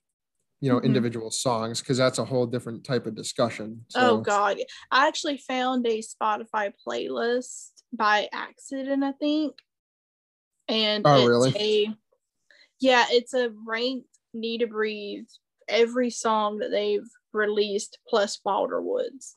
you 0.61 0.71
know 0.71 0.79
Mhm. 0.79 0.85
individual 0.85 1.31
songs, 1.31 1.81
because 1.81 1.97
that's 1.97 2.19
a 2.19 2.25
whole 2.25 2.45
different 2.45 2.83
type 2.83 3.05
of 3.07 3.15
discussion. 3.15 3.85
So, 3.89 3.99
Oh 4.17 4.21
God. 4.21 4.57
I 4.91 5.07
actually 5.07 5.37
found 5.37 5.85
a 5.85 6.01
Spotify 6.01 6.73
playlist 6.87 7.71
by 7.93 8.29
accident, 8.31 9.03
I 9.03 9.11
think. 9.13 9.59
And 10.67 11.05
Oh, 11.05 11.19
it's 11.19 11.27
really? 11.27 11.53
a 11.57 11.97
yeah, 12.79 13.05
it's 13.09 13.33
a 13.33 13.51
ranked 13.65 14.07
need 14.33 14.59
to 14.59 14.67
breathe 14.67 15.25
every 15.67 16.09
song 16.11 16.59
that 16.59 16.69
they've 16.69 17.07
released 17.33 17.97
plus 18.07 18.39
Wilder 18.45 18.81
Woods. 18.81 19.35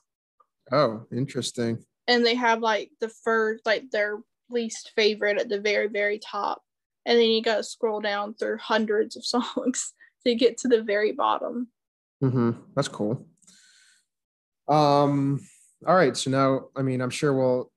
Oh, 0.71 1.05
interesting. 1.11 1.83
And 2.07 2.25
they 2.25 2.35
have 2.35 2.59
like 2.61 2.91
the 2.99 3.09
first 3.09 3.65
like 3.65 3.91
their 3.91 4.19
least 4.49 4.91
favorite 4.95 5.39
at 5.39 5.49
the 5.49 5.59
very, 5.59 5.87
very 5.87 6.19
top. 6.19 6.61
And 7.05 7.17
then 7.17 7.29
you 7.29 7.41
gotta 7.41 7.63
scroll 7.63 8.01
down 8.01 8.33
through 8.33 8.57
hundreds 8.57 9.15
of 9.15 9.25
songs 9.55 9.93
to 10.25 10.35
get 10.35 10.57
to 10.59 10.67
the 10.67 10.83
very 10.83 11.11
bottom. 11.11 11.69
hmm 12.21 12.51
That's 12.75 12.87
cool. 12.87 13.25
Um. 14.67 15.41
All 15.87 15.95
right. 15.95 16.15
So 16.15 16.29
now, 16.29 16.67
I 16.75 16.83
mean, 16.83 17.01
I'm 17.01 17.09
sure 17.09 17.33
we'll 17.33 17.71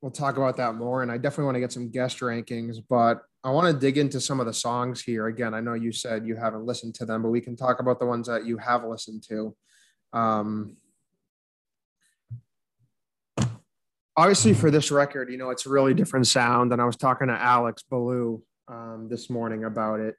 we'll 0.00 0.12
talk 0.12 0.36
about 0.36 0.56
that 0.56 0.74
more, 0.74 1.02
and 1.02 1.10
I 1.10 1.18
definitely 1.18 1.46
want 1.46 1.56
to 1.56 1.60
get 1.60 1.72
some 1.72 1.90
guest 1.90 2.20
rankings, 2.20 2.76
but 2.88 3.22
I 3.44 3.50
want 3.50 3.72
to 3.72 3.78
dig 3.78 3.98
into 3.98 4.20
some 4.20 4.38
of 4.38 4.46
the 4.46 4.54
songs 4.54 5.02
here. 5.02 5.26
Again, 5.26 5.52
I 5.52 5.60
know 5.60 5.74
you 5.74 5.92
said 5.92 6.26
you 6.26 6.36
haven't 6.36 6.64
listened 6.64 6.94
to 6.96 7.06
them, 7.06 7.22
but 7.22 7.30
we 7.30 7.40
can 7.40 7.56
talk 7.56 7.80
about 7.80 7.98
the 7.98 8.06
ones 8.06 8.28
that 8.28 8.46
you 8.46 8.56
have 8.58 8.84
listened 8.84 9.24
to. 9.28 9.54
Um. 10.12 10.76
Obviously, 14.16 14.54
for 14.54 14.70
this 14.70 14.90
record, 14.90 15.30
you 15.30 15.38
know, 15.38 15.50
it's 15.50 15.66
a 15.66 15.70
really 15.70 15.94
different 15.94 16.26
sound. 16.26 16.72
And 16.72 16.82
I 16.82 16.84
was 16.84 16.96
talking 16.96 17.28
to 17.28 17.34
Alex 17.34 17.82
Ballou 17.88 18.42
um, 18.68 19.08
this 19.10 19.30
morning 19.30 19.64
about 19.64 20.00
it. 20.00 20.16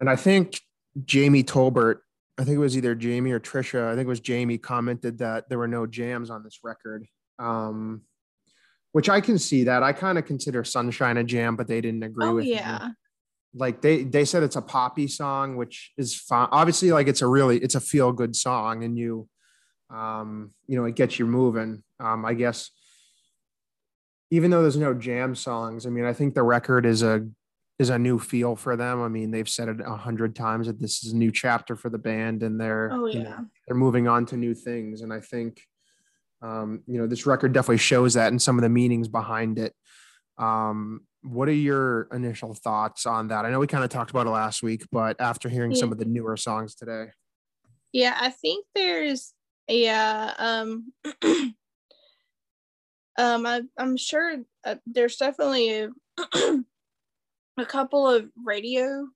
And 0.00 0.10
I 0.10 0.16
think 0.16 0.60
Jamie 1.04 1.44
Tolbert 1.44 1.98
I 2.38 2.44
think 2.44 2.56
it 2.56 2.60
was 2.60 2.76
either 2.76 2.94
Jamie 2.94 3.32
or 3.32 3.40
Trisha. 3.40 3.88
I 3.88 3.94
think 3.94 4.04
it 4.04 4.08
was 4.08 4.20
Jamie 4.20 4.58
commented 4.58 5.18
that 5.18 5.48
there 5.48 5.58
were 5.58 5.68
no 5.68 5.86
jams 5.86 6.28
on 6.28 6.42
this 6.42 6.60
record, 6.62 7.06
um, 7.38 8.02
which 8.92 9.08
I 9.08 9.20
can 9.22 9.38
see 9.38 9.64
that. 9.64 9.82
I 9.82 9.92
kind 9.92 10.18
of 10.18 10.26
consider 10.26 10.62
Sunshine 10.62 11.16
a 11.16 11.24
jam, 11.24 11.56
but 11.56 11.66
they 11.66 11.80
didn't 11.80 12.02
agree 12.02 12.26
Oh 12.26 12.34
with 12.34 12.44
me. 12.44 12.52
yeah. 12.52 12.90
Like 13.54 13.80
they 13.80 14.04
they 14.04 14.26
said 14.26 14.42
it's 14.42 14.56
a 14.56 14.62
poppy 14.62 15.08
song, 15.08 15.56
which 15.56 15.92
is 15.96 16.14
fine. 16.14 16.48
Obviously, 16.52 16.92
like 16.92 17.08
it's 17.08 17.22
a 17.22 17.26
really 17.26 17.56
it's 17.58 17.74
a 17.74 17.80
feel 17.80 18.12
good 18.12 18.36
song, 18.36 18.84
and 18.84 18.98
you, 18.98 19.28
um, 19.88 20.50
you 20.66 20.76
know, 20.76 20.84
it 20.84 20.94
gets 20.94 21.18
you 21.18 21.24
moving. 21.26 21.82
Um, 21.98 22.26
I 22.26 22.34
guess 22.34 22.70
even 24.30 24.50
though 24.50 24.62
there's 24.62 24.76
no 24.76 24.94
jam 24.94 25.34
songs, 25.34 25.86
I 25.86 25.90
mean, 25.90 26.04
I 26.04 26.12
think 26.12 26.34
the 26.34 26.42
record 26.42 26.86
is 26.86 27.02
a 27.02 27.26
is 27.78 27.90
a 27.90 27.98
new 27.98 28.18
feel 28.18 28.56
for 28.56 28.74
them. 28.74 29.02
I 29.02 29.08
mean, 29.08 29.30
they've 29.30 29.48
said 29.48 29.68
it 29.68 29.80
a 29.84 29.96
hundred 29.96 30.34
times 30.34 30.66
that 30.66 30.80
this 30.80 31.04
is 31.04 31.12
a 31.12 31.16
new 31.16 31.30
chapter 31.30 31.76
for 31.76 31.90
the 31.90 31.98
band, 31.98 32.42
and 32.42 32.60
they're 32.60 32.90
Oh 32.92 33.06
you 33.06 33.22
know, 33.22 33.46
they're 33.66 33.76
moving 33.76 34.08
on 34.08 34.26
to 34.26 34.36
new 34.36 34.54
things. 34.54 35.02
And 35.02 35.12
I 35.12 35.20
think, 35.20 35.60
um, 36.42 36.82
you 36.86 36.98
know, 36.98 37.06
this 37.06 37.26
record 37.26 37.52
definitely 37.52 37.78
shows 37.78 38.14
that 38.14 38.28
and 38.28 38.40
some 38.40 38.56
of 38.58 38.62
the 38.62 38.68
meanings 38.68 39.08
behind 39.08 39.58
it. 39.58 39.74
Um, 40.38 41.06
what 41.22 41.48
are 41.48 41.52
your 41.52 42.08
initial 42.12 42.54
thoughts 42.54 43.04
on 43.04 43.28
that? 43.28 43.44
I 43.44 43.50
know 43.50 43.58
we 43.58 43.66
kind 43.66 43.82
of 43.84 43.90
talked 43.90 44.10
about 44.10 44.26
it 44.26 44.30
last 44.30 44.62
week, 44.62 44.84
but 44.92 45.20
after 45.20 45.48
hearing 45.48 45.74
some 45.74 45.90
of 45.92 45.98
the 45.98 46.04
newer 46.04 46.36
songs 46.36 46.74
today, 46.74 47.06
Yeah, 47.92 48.16
I 48.20 48.30
think 48.30 48.64
there's 48.74 49.34
yeah, 49.68 50.34
um 50.38 50.92
um 53.18 53.46
I, 53.46 53.62
I'm 53.78 53.96
sure 53.96 54.36
uh, 54.64 54.76
there's 54.86 55.16
definitely 55.16 55.70
a, 55.80 55.90
a 57.58 57.64
couple 57.66 58.08
of 58.08 58.28
radio 58.44 59.06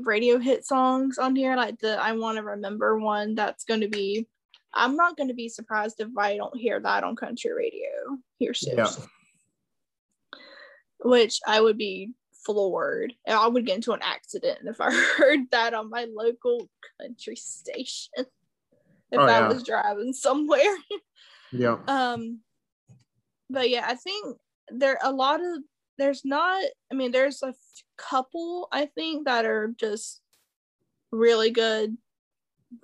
radio 0.00 0.38
hit 0.38 0.64
songs 0.66 1.16
on 1.18 1.36
here 1.36 1.54
like 1.56 1.78
the 1.78 2.00
I 2.02 2.12
want 2.12 2.36
to 2.38 2.42
remember 2.42 2.98
one 2.98 3.34
that's 3.34 3.64
going 3.64 3.82
to 3.82 3.88
be 3.88 4.26
I'm 4.74 4.96
not 4.96 5.16
going 5.16 5.28
to 5.28 5.34
be 5.34 5.48
surprised 5.48 6.00
if 6.00 6.08
I 6.18 6.36
don't 6.36 6.56
hear 6.56 6.80
that 6.80 7.02
on 7.04 7.16
country 7.16 7.52
radio 7.54 8.18
here 8.38 8.52
soon. 8.52 8.76
Yeah. 8.76 8.90
Which 11.02 11.40
I 11.46 11.60
would 11.60 11.78
be 11.78 12.12
floored. 12.44 13.14
And 13.26 13.38
I 13.38 13.46
would 13.46 13.64
get 13.64 13.76
into 13.76 13.92
an 13.92 14.00
accident 14.02 14.58
if 14.64 14.80
I 14.80 14.92
heard 15.16 15.50
that 15.50 15.72
on 15.72 15.88
my 15.88 16.06
local 16.14 16.68
country 17.00 17.36
station. 17.36 18.12
If 18.18 18.26
Oh, 19.12 19.20
I 19.22 19.38
yeah. 19.38 19.48
was 19.48 19.62
driving 19.62 20.12
somewhere. 20.12 20.76
yeah, 21.52 21.78
Um 21.88 22.40
but 23.50 23.70
yeah, 23.70 23.84
I 23.86 23.94
think 23.94 24.36
there 24.68 24.98
a 25.02 25.12
lot 25.12 25.40
of 25.40 25.62
there's 25.98 26.24
not 26.24 26.62
I 26.90 26.94
mean 26.94 27.12
there's 27.12 27.42
a 27.42 27.54
couple 27.96 28.68
I 28.72 28.86
think 28.86 29.26
that 29.26 29.46
are 29.46 29.72
just 29.78 30.20
really 31.10 31.50
good 31.50 31.96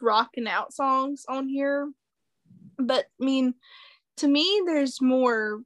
rocking 0.01 0.49
out 0.49 0.73
songs 0.73 1.25
on 1.29 1.49
here. 1.49 1.91
But 2.79 3.07
I 3.21 3.25
mean, 3.25 3.55
to 4.19 4.29
me, 4.29 4.63
there's 4.67 5.01
more. 5.01 5.63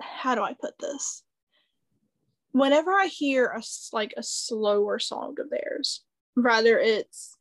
How 0.00 0.34
do 0.34 0.42
I 0.42 0.54
put 0.54 0.78
this? 0.78 1.22
Whenever 2.52 2.92
I 2.92 3.06
hear 3.06 3.46
a 3.46 3.62
like 3.92 4.14
a 4.16 4.22
slower 4.22 4.98
song 4.98 5.36
of 5.38 5.50
theirs, 5.50 6.02
rather 6.36 6.78
it's 6.78 7.36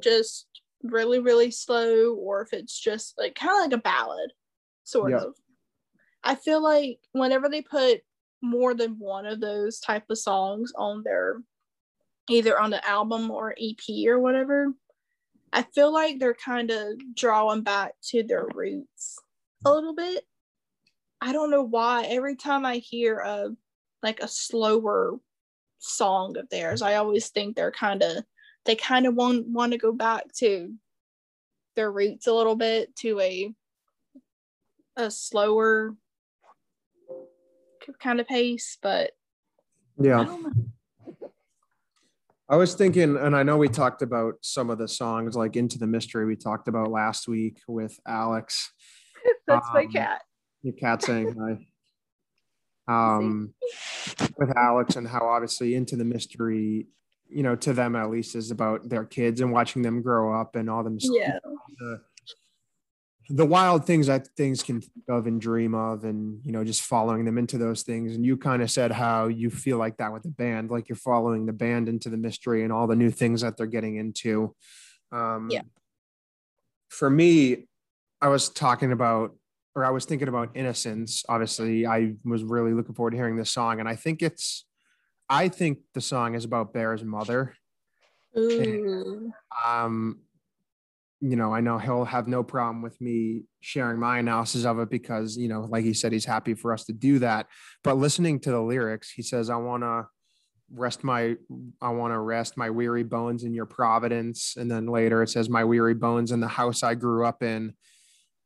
just 0.00 0.46
really 0.84 1.18
really 1.18 1.50
slow 1.50 2.14
or 2.14 2.42
if 2.42 2.52
it's 2.52 2.78
just 2.78 3.14
like 3.18 3.34
kind 3.34 3.56
of 3.56 3.70
like 3.70 3.78
a 3.78 3.82
ballad, 3.82 4.32
sort 4.84 5.12
Yeah. 5.12 5.18
of. 5.24 5.34
I 6.22 6.34
feel 6.34 6.62
like 6.62 7.00
whenever 7.12 7.48
they 7.48 7.62
put 7.62 8.02
more 8.42 8.74
than 8.74 8.98
one 8.98 9.26
of 9.26 9.40
those 9.40 9.80
type 9.80 10.04
of 10.10 10.18
songs 10.18 10.72
on 10.76 11.02
their 11.02 11.42
either 12.30 12.58
on 12.58 12.70
the 12.70 12.86
album 12.88 13.30
or 13.30 13.54
EP 13.60 14.06
or 14.06 14.18
whatever, 14.18 14.72
I 15.52 15.62
feel 15.62 15.92
like 15.92 16.18
they're 16.18 16.34
kind 16.34 16.70
of 16.70 17.14
drawing 17.14 17.62
back 17.62 17.92
to 18.08 18.22
their 18.22 18.46
roots 18.54 19.18
a 19.64 19.72
little 19.72 19.94
bit. 19.94 20.24
I 21.20 21.32
don't 21.32 21.50
know 21.50 21.62
why. 21.62 22.04
Every 22.04 22.36
time 22.36 22.66
I 22.66 22.76
hear 22.76 23.18
a 23.18 23.50
like 24.02 24.20
a 24.20 24.28
slower 24.28 25.18
song 25.78 26.36
of 26.36 26.48
theirs, 26.50 26.82
I 26.82 26.96
always 26.96 27.28
think 27.28 27.56
they're 27.56 27.70
kind 27.70 28.02
of 28.02 28.24
they 28.64 28.76
kind 28.76 29.06
of 29.06 29.14
want 29.14 29.46
want 29.48 29.72
to 29.72 29.78
go 29.78 29.92
back 29.92 30.32
to 30.34 30.74
their 31.76 31.90
roots 31.90 32.26
a 32.26 32.32
little 32.32 32.56
bit 32.56 32.94
to 32.96 33.20
a 33.20 33.52
a 34.96 35.10
slower 35.10 35.94
kind 38.00 38.20
of 38.20 38.26
pace, 38.28 38.78
but 38.80 39.10
Yeah. 40.00 40.24
don't. 40.24 40.72
I 42.48 42.56
was 42.56 42.74
thinking, 42.74 43.16
and 43.16 43.34
I 43.34 43.42
know 43.42 43.56
we 43.56 43.68
talked 43.68 44.02
about 44.02 44.34
some 44.42 44.68
of 44.68 44.76
the 44.78 44.86
songs 44.86 45.34
like 45.34 45.56
Into 45.56 45.78
the 45.78 45.86
Mystery 45.86 46.26
we 46.26 46.36
talked 46.36 46.68
about 46.68 46.90
last 46.90 47.26
week 47.26 47.58
with 47.66 47.98
Alex. 48.06 48.72
That's 49.46 49.66
my 49.72 49.84
Um, 49.84 49.92
cat. 49.92 50.22
Your 50.62 50.74
cat 50.74 51.02
saying 51.06 51.34
hi. 51.38 51.66
Um, 52.86 53.54
with 54.38 54.54
Alex 54.56 54.96
and 54.96 55.08
how 55.08 55.26
obviously 55.26 55.74
Into 55.74 55.96
the 55.96 56.04
Mystery, 56.04 56.86
you 57.34 57.42
know, 57.42 57.56
to 57.56 57.72
them 57.72 57.96
at 57.96 58.10
least 58.10 58.34
is 58.36 58.50
about 58.50 58.88
their 58.88 59.04
kids 59.04 59.40
and 59.40 59.52
watching 59.52 59.82
them 59.82 60.02
grow 60.02 60.38
up 60.40 60.56
and 60.56 60.70
all 60.70 60.84
them 60.84 60.98
Yeah. 61.00 61.38
the, 61.78 62.00
the 63.30 63.46
wild 63.46 63.86
things 63.86 64.06
that 64.06 64.28
things 64.36 64.62
can 64.62 64.80
think 64.82 65.04
of 65.08 65.26
and 65.26 65.40
dream 65.40 65.74
of 65.74 66.04
and 66.04 66.44
you 66.44 66.52
know 66.52 66.62
just 66.62 66.82
following 66.82 67.24
them 67.24 67.38
into 67.38 67.56
those 67.56 67.82
things 67.82 68.14
and 68.14 68.24
you 68.24 68.36
kind 68.36 68.60
of 68.62 68.70
said 68.70 68.92
how 68.92 69.28
you 69.28 69.48
feel 69.48 69.78
like 69.78 69.96
that 69.96 70.12
with 70.12 70.22
the 70.22 70.28
band 70.28 70.70
like 70.70 70.90
you're 70.90 70.96
following 70.96 71.46
the 71.46 71.52
band 71.52 71.88
into 71.88 72.10
the 72.10 72.18
mystery 72.18 72.62
and 72.64 72.70
all 72.72 72.86
the 72.86 72.94
new 72.94 73.10
things 73.10 73.40
that 73.40 73.56
they're 73.56 73.64
getting 73.66 73.96
into 73.96 74.54
um 75.10 75.48
Yeah. 75.50 75.62
for 76.90 77.08
me 77.08 77.66
i 78.20 78.28
was 78.28 78.50
talking 78.50 78.92
about 78.92 79.34
or 79.74 79.86
i 79.86 79.90
was 79.90 80.04
thinking 80.04 80.28
about 80.28 80.50
innocence 80.54 81.24
obviously 81.26 81.86
i 81.86 82.12
was 82.26 82.42
really 82.44 82.74
looking 82.74 82.94
forward 82.94 83.12
to 83.12 83.16
hearing 83.16 83.36
this 83.36 83.50
song 83.50 83.80
and 83.80 83.88
i 83.88 83.96
think 83.96 84.20
it's 84.20 84.66
i 85.28 85.48
think 85.48 85.78
the 85.94 86.00
song 86.00 86.34
is 86.34 86.44
about 86.44 86.72
bear's 86.72 87.04
mother. 87.04 87.54
Ooh. 88.36 89.32
um 89.66 90.18
you 91.20 91.36
know 91.36 91.54
i 91.54 91.60
know 91.60 91.78
he'll 91.78 92.04
have 92.04 92.26
no 92.26 92.42
problem 92.42 92.82
with 92.82 93.00
me 93.00 93.44
sharing 93.60 93.98
my 93.98 94.18
analysis 94.18 94.64
of 94.64 94.78
it 94.80 94.90
because 94.90 95.36
you 95.36 95.48
know 95.48 95.60
like 95.70 95.84
he 95.84 95.94
said 95.94 96.12
he's 96.12 96.24
happy 96.24 96.54
for 96.54 96.72
us 96.72 96.84
to 96.84 96.92
do 96.92 97.18
that. 97.20 97.46
But 97.82 97.96
listening 97.96 98.40
to 98.40 98.50
the 98.50 98.60
lyrics 98.60 99.10
he 99.10 99.22
says 99.22 99.48
i 99.50 99.56
want 99.56 99.82
to 99.84 100.06
rest 100.72 101.04
my 101.04 101.36
i 101.80 101.88
want 101.90 102.12
to 102.12 102.18
rest 102.18 102.56
my 102.56 102.70
weary 102.70 103.04
bones 103.04 103.44
in 103.44 103.54
your 103.54 103.66
providence. 103.66 104.56
And 104.56 104.68
then 104.70 104.86
later 104.86 105.22
it 105.22 105.30
says 105.30 105.48
my 105.48 105.62
weary 105.64 105.94
bones 105.94 106.32
in 106.32 106.40
the 106.40 106.48
house 106.48 106.82
i 106.82 106.94
grew 106.94 107.24
up 107.24 107.42
in. 107.42 107.74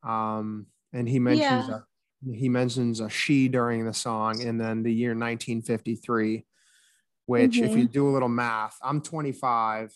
Um 0.06 0.66
and 0.92 1.08
he 1.08 1.18
mentions 1.18 1.68
Yeah. 1.68 1.78
a, 2.30 2.32
he 2.36 2.48
mentions 2.48 3.00
a 3.00 3.08
she 3.08 3.48
during 3.48 3.84
the 3.86 3.94
song 3.94 4.42
and 4.42 4.60
then 4.60 4.82
the 4.82 4.92
year 4.92 5.10
1953 5.10 6.44
which 7.28 7.58
if 7.58 7.72
Mhm. 7.72 7.78
you 7.78 7.86
do 7.88 8.08
a 8.08 8.12
little 8.12 8.28
math 8.30 8.76
i'm 8.82 9.02
25 9.02 9.94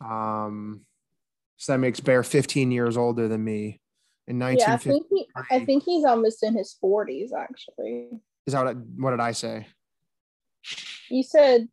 um 0.00 0.86
so 1.56 1.72
that 1.72 1.78
makes 1.78 2.00
bear 2.00 2.22
15 2.22 2.70
years 2.70 2.96
older 2.96 3.28
than 3.28 3.42
me 3.44 3.80
in 4.26 4.38
19- 4.38 4.58
Yeah, 4.60 4.72
I 4.74 4.76
think 4.76 5.06
he, 5.10 5.28
I 5.50 5.64
think 5.64 5.82
he's 5.82 6.04
almost 6.04 6.42
in 6.44 6.56
his 6.56 6.72
forties. 6.80 7.32
Actually, 7.32 8.08
is 8.46 8.54
that 8.54 8.64
what, 8.64 8.76
what 8.96 9.10
did 9.10 9.20
i 9.20 9.32
say 9.32 9.66
you 11.10 11.22
said 11.22 11.68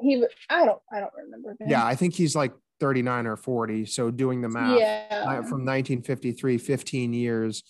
he. 0.00 0.22
I 0.50 0.66
don't. 0.66 0.82
I 0.92 1.00
don't 1.00 1.12
remember. 1.16 1.56
yeah 1.66 1.84
i 1.86 1.94
think 1.94 2.12
he's 2.14 2.36
like 2.36 2.52
39 2.80 3.26
or 3.26 3.36
40 3.36 3.86
so 3.86 4.10
doing 4.10 4.42
the 4.42 4.48
math 4.50 4.78
Yeah. 4.78 5.24
From 5.48 5.64
1953 5.64 6.58
15 6.58 7.12
years 7.14 7.62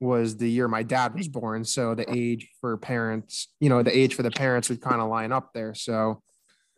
was 0.00 0.36
the 0.36 0.50
year 0.50 0.68
my 0.68 0.82
dad 0.82 1.14
was 1.14 1.28
born. 1.28 1.64
So 1.64 1.94
the 1.94 2.04
age 2.12 2.48
for 2.60 2.76
parents 2.76 3.48
you 3.60 3.68
know 3.68 3.82
the 3.82 3.96
age 3.96 4.14
for 4.14 4.22
the 4.22 4.30
parents 4.30 4.68
would 4.68 4.80
kind 4.80 5.00
of 5.00 5.08
line 5.08 5.32
up 5.32 5.52
there. 5.54 5.74
So 5.74 6.22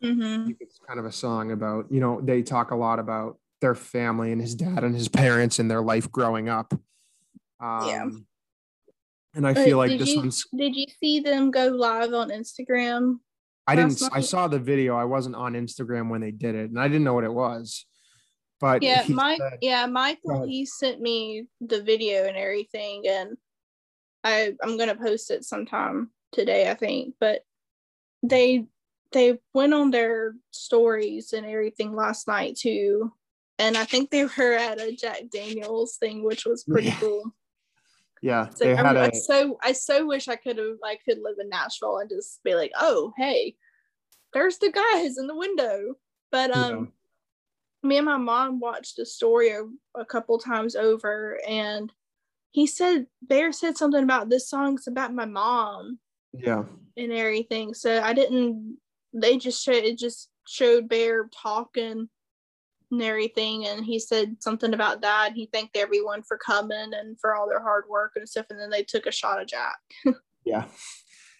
hmm 0.01 0.51
it's 0.59 0.79
kind 0.87 0.99
of 0.99 1.05
a 1.05 1.11
song 1.11 1.51
about 1.51 1.91
you 1.91 1.99
know 1.99 2.21
they 2.21 2.43
talk 2.43 2.71
a 2.71 2.75
lot 2.75 2.99
about 2.99 3.37
their 3.61 3.75
family 3.75 4.31
and 4.31 4.39
his 4.39 4.53
dad 4.55 4.83
and 4.83 4.93
his 4.95 5.07
parents 5.09 5.57
and 5.59 5.69
their 5.69 5.81
life 5.81 6.11
growing 6.11 6.47
up. 6.49 6.73
Um, 7.59 7.87
Yeah. 7.87 8.05
and 9.33 9.47
i 9.47 9.53
feel 9.55 9.77
like 9.77 9.97
this 9.97 10.09
you, 10.13 10.17
one's 10.17 10.45
Did 10.55 10.75
you 10.75 10.85
see 10.99 11.19
them 11.19 11.49
go 11.51 11.67
live 11.67 12.13
on 12.13 12.29
Instagram? 12.29 13.15
i 13.65 13.75
didn't 13.75 14.01
i 14.13 14.21
saw 14.21 14.47
the 14.47 14.59
video. 14.59 14.95
I 14.95 15.03
wasn't 15.05 15.35
on 15.35 15.53
instagram 15.53 16.09
when 16.09 16.21
they 16.21 16.31
did 16.31 16.55
it 16.55 16.69
and 16.69 16.79
i 16.79 16.87
didn't 16.87 17.03
know 17.03 17.13
what 17.15 17.23
it 17.23 17.33
was 17.33 17.85
but 18.59 18.81
Yeah, 18.83 19.03
Mike. 19.09 19.39
said- 19.39 19.59
Yeah, 19.61 19.85
Michael. 19.85 20.45
He 20.47 20.65
sent 20.65 21.01
me 21.01 21.47
the 21.61 21.81
video 21.81 22.25
and 22.25 22.37
everything, 22.37 23.07
and 23.07 23.37
I 24.23 24.53
I'm 24.61 24.77
gonna 24.77 24.95
post 24.95 25.31
it 25.31 25.43
sometime 25.45 26.11
today, 26.31 26.69
I 26.69 26.73
think. 26.73 27.15
But 27.19 27.43
they 28.23 28.65
they 29.11 29.39
went 29.53 29.73
on 29.73 29.91
their 29.91 30.35
stories 30.51 31.33
and 31.33 31.45
everything 31.45 31.95
last 31.95 32.27
night 32.27 32.55
too, 32.57 33.13
and 33.59 33.77
I 33.77 33.85
think 33.85 34.09
they 34.09 34.25
were 34.37 34.53
at 34.53 34.81
a 34.81 34.95
Jack 34.95 35.23
Daniels 35.31 35.97
thing, 35.97 36.23
which 36.23 36.45
was 36.45 36.63
pretty 36.63 36.87
Yeah. 36.87 36.99
cool. 36.99 37.23
yeah 38.23 38.49
So 38.49 38.65
they 38.65 38.73
I, 38.75 38.81
I 38.81 39.07
a 39.09 39.15
so 39.15 39.57
I 39.61 39.71
so 39.73 40.05
wish 40.07 40.27
I 40.27 40.35
could 40.35 40.57
have 40.57 40.77
I 40.83 40.97
could 41.05 41.19
live 41.21 41.37
in 41.39 41.49
Nashville 41.49 41.99
and 41.99 42.09
just 42.09 42.43
be 42.43 42.55
like, 42.55 42.71
oh 42.79 43.13
hey, 43.17 43.55
there's 44.33 44.57
the 44.57 44.71
guys 44.71 45.17
in 45.17 45.27
the 45.27 45.35
window. 45.37 45.95
But 46.31 46.51
um, 46.51 46.91
me 47.83 47.97
and 47.97 48.05
my 48.05 48.17
mom 48.17 48.59
watched 48.59 48.97
the 48.97 49.05
story 49.05 49.49
a, 49.49 49.63
a 49.95 50.05
couple 50.05 50.37
times 50.39 50.75
over, 50.75 51.39
and 51.47 51.91
he 52.51 52.67
said 52.67 53.07
Bear 53.21 53.51
said 53.51 53.77
something 53.77 54.03
about 54.03 54.29
this 54.29 54.49
song's 54.49 54.87
about 54.87 55.13
my 55.13 55.25
mom 55.25 55.99
yeah 56.33 56.63
and 56.95 57.11
everything. 57.11 57.73
So 57.73 58.01
I 58.01 58.13
didn't. 58.13 58.77
They 59.13 59.37
just 59.37 59.63
showed 59.63 59.83
it 59.83 59.97
just 59.97 60.29
showed 60.47 60.89
Bear 60.89 61.29
talking 61.41 62.09
and 62.91 63.01
everything, 63.01 63.67
and 63.67 63.85
he 63.85 63.99
said 63.99 64.37
something 64.39 64.73
about 64.73 65.01
that. 65.01 65.33
He 65.35 65.49
thanked 65.51 65.77
everyone 65.77 66.23
for 66.23 66.37
coming 66.37 66.91
and 66.93 67.19
for 67.19 67.35
all 67.35 67.47
their 67.47 67.61
hard 67.61 67.85
work 67.89 68.13
and 68.15 68.27
stuff, 68.27 68.47
and 68.49 68.59
then 68.59 68.69
they 68.69 68.83
took 68.83 69.05
a 69.05 69.11
shot 69.11 69.41
of 69.41 69.47
Jack. 69.47 69.77
Yeah. 70.47 70.63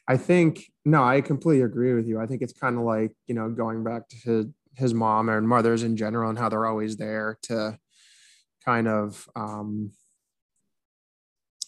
I 0.08 0.18
think 0.18 0.64
no, 0.86 1.04
I 1.04 1.22
completely 1.22 1.64
agree 1.64 1.94
with 1.94 2.08
you. 2.08 2.20
I 2.20 2.28
think 2.28 2.42
it's 2.42 2.54
kind 2.54 2.78
of 2.78 2.84
like, 2.84 3.12
you 3.28 3.36
know, 3.36 3.50
going 3.50 3.84
back 3.84 4.04
to 4.24 4.54
his, 4.78 4.94
mom 4.94 5.30
and 5.30 5.48
mothers 5.48 5.84
in 5.84 5.98
general 5.98 6.30
and 6.30 6.38
how 6.38 6.50
they're 6.50 6.66
always 6.66 6.98
there 6.98 7.38
to 7.44 7.78
kind 8.66 8.88
of 8.88 9.28
um 9.36 9.92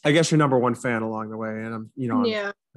I 0.04 0.12
guess 0.12 0.32
your 0.32 0.38
number 0.38 0.58
one 0.58 0.76
fan 0.76 1.02
along 1.02 1.30
the 1.30 1.38
way. 1.38 1.50
And 1.50 1.74
I'm, 1.74 1.92
you 1.96 2.08
know, 2.08 2.24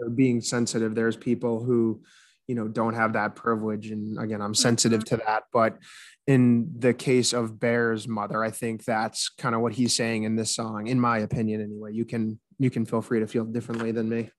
I'm 0.05 0.15
being 0.15 0.41
sensitive. 0.41 0.95
There's 0.95 1.17
people 1.17 1.63
who, 1.63 2.03
you 2.49 2.55
know, 2.55 2.67
don't 2.67 2.95
have 2.95 3.13
that 3.13 3.37
privilege. 3.37 3.91
And 3.91 4.19
again, 4.19 4.43
I'm 4.43 4.55
sensitive 4.55 5.05
to 5.07 5.19
that. 5.19 5.45
But 5.53 5.79
in 6.27 6.73
the 6.79 6.95
case 6.95 7.33
of 7.33 7.61
Bear's 7.61 8.09
mother, 8.09 8.43
I 8.43 8.51
think 8.51 8.85
that's 8.85 9.29
kind 9.29 9.55
of 9.55 9.61
what 9.61 9.73
he's 9.73 9.95
saying 9.95 10.25
in 10.25 10.35
this 10.35 10.55
song, 10.55 10.89
in 10.89 10.99
my 10.99 11.19
opinion, 11.19 11.61
anyway. 11.61 11.93
You 11.93 12.05
can 12.05 12.41
you 12.59 12.71
can 12.71 12.87
feel 12.87 13.03
free 13.03 13.21
to 13.21 13.27
feel 13.27 13.45
differently 13.45 13.93
than 13.93 14.09
me. 14.09 14.31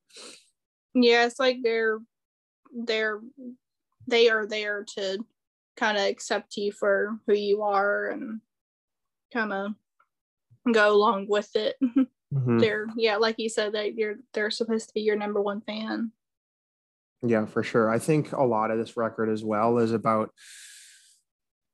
yeah. 0.93 1.25
It's 1.25 1.39
like 1.39 1.57
they're 1.63 1.99
they're 2.75 3.21
they 4.07 4.29
are 4.29 4.45
there 4.45 4.85
to 4.95 5.25
kind 5.75 5.97
of 5.97 6.03
accept 6.05 6.57
you 6.57 6.71
for 6.71 7.17
who 7.27 7.33
you 7.33 7.61
are 7.63 8.07
and 8.07 8.41
kind 9.33 9.53
of 9.53 9.71
go 10.71 10.93
along 10.93 11.27
with 11.27 11.55
it. 11.55 11.75
Mhm. 12.33 12.59
they're 12.59 12.87
yeah, 12.95 13.17
like 13.17 13.35
you 13.37 13.47
said, 13.47 13.73
that 13.73 13.93
you're 13.95 14.15
they're 14.33 14.49
supposed 14.49 14.87
to 14.87 14.93
be 14.93 15.01
your 15.01 15.15
number 15.15 15.39
one 15.41 15.61
fan. 15.61 16.11
Yeah, 17.21 17.45
for 17.45 17.61
sure. 17.63 17.89
I 17.89 17.99
think 17.99 18.31
a 18.31 18.43
lot 18.43 18.71
of 18.71 18.77
this 18.77 18.97
record 18.97 19.29
as 19.29 19.43
well 19.43 19.77
is 19.77 19.91
about, 19.93 20.31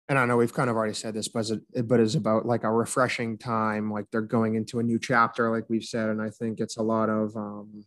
and 0.07 0.19
I 0.19 0.25
know 0.25 0.38
we've 0.38 0.53
kind 0.53 0.69
of 0.69 0.75
already 0.75 0.93
said 0.93 1.13
this, 1.13 1.27
but 1.27 1.49
it, 1.73 1.88
but 1.88 1.99
is 1.99 2.15
about 2.15 2.45
like 2.45 2.63
a 2.63 2.71
refreshing 2.71 3.38
time, 3.38 3.89
like 3.91 4.05
they're 4.12 4.21
going 4.21 4.55
into 4.55 4.79
a 4.79 4.83
new 4.83 4.99
chapter, 4.99 5.49
like 5.49 5.65
we've 5.69 5.83
said, 5.83 6.09
and 6.09 6.21
I 6.21 6.29
think 6.29 6.59
it's 6.59 6.77
a 6.77 6.83
lot 6.83 7.09
of, 7.09 7.35
um, 7.35 7.83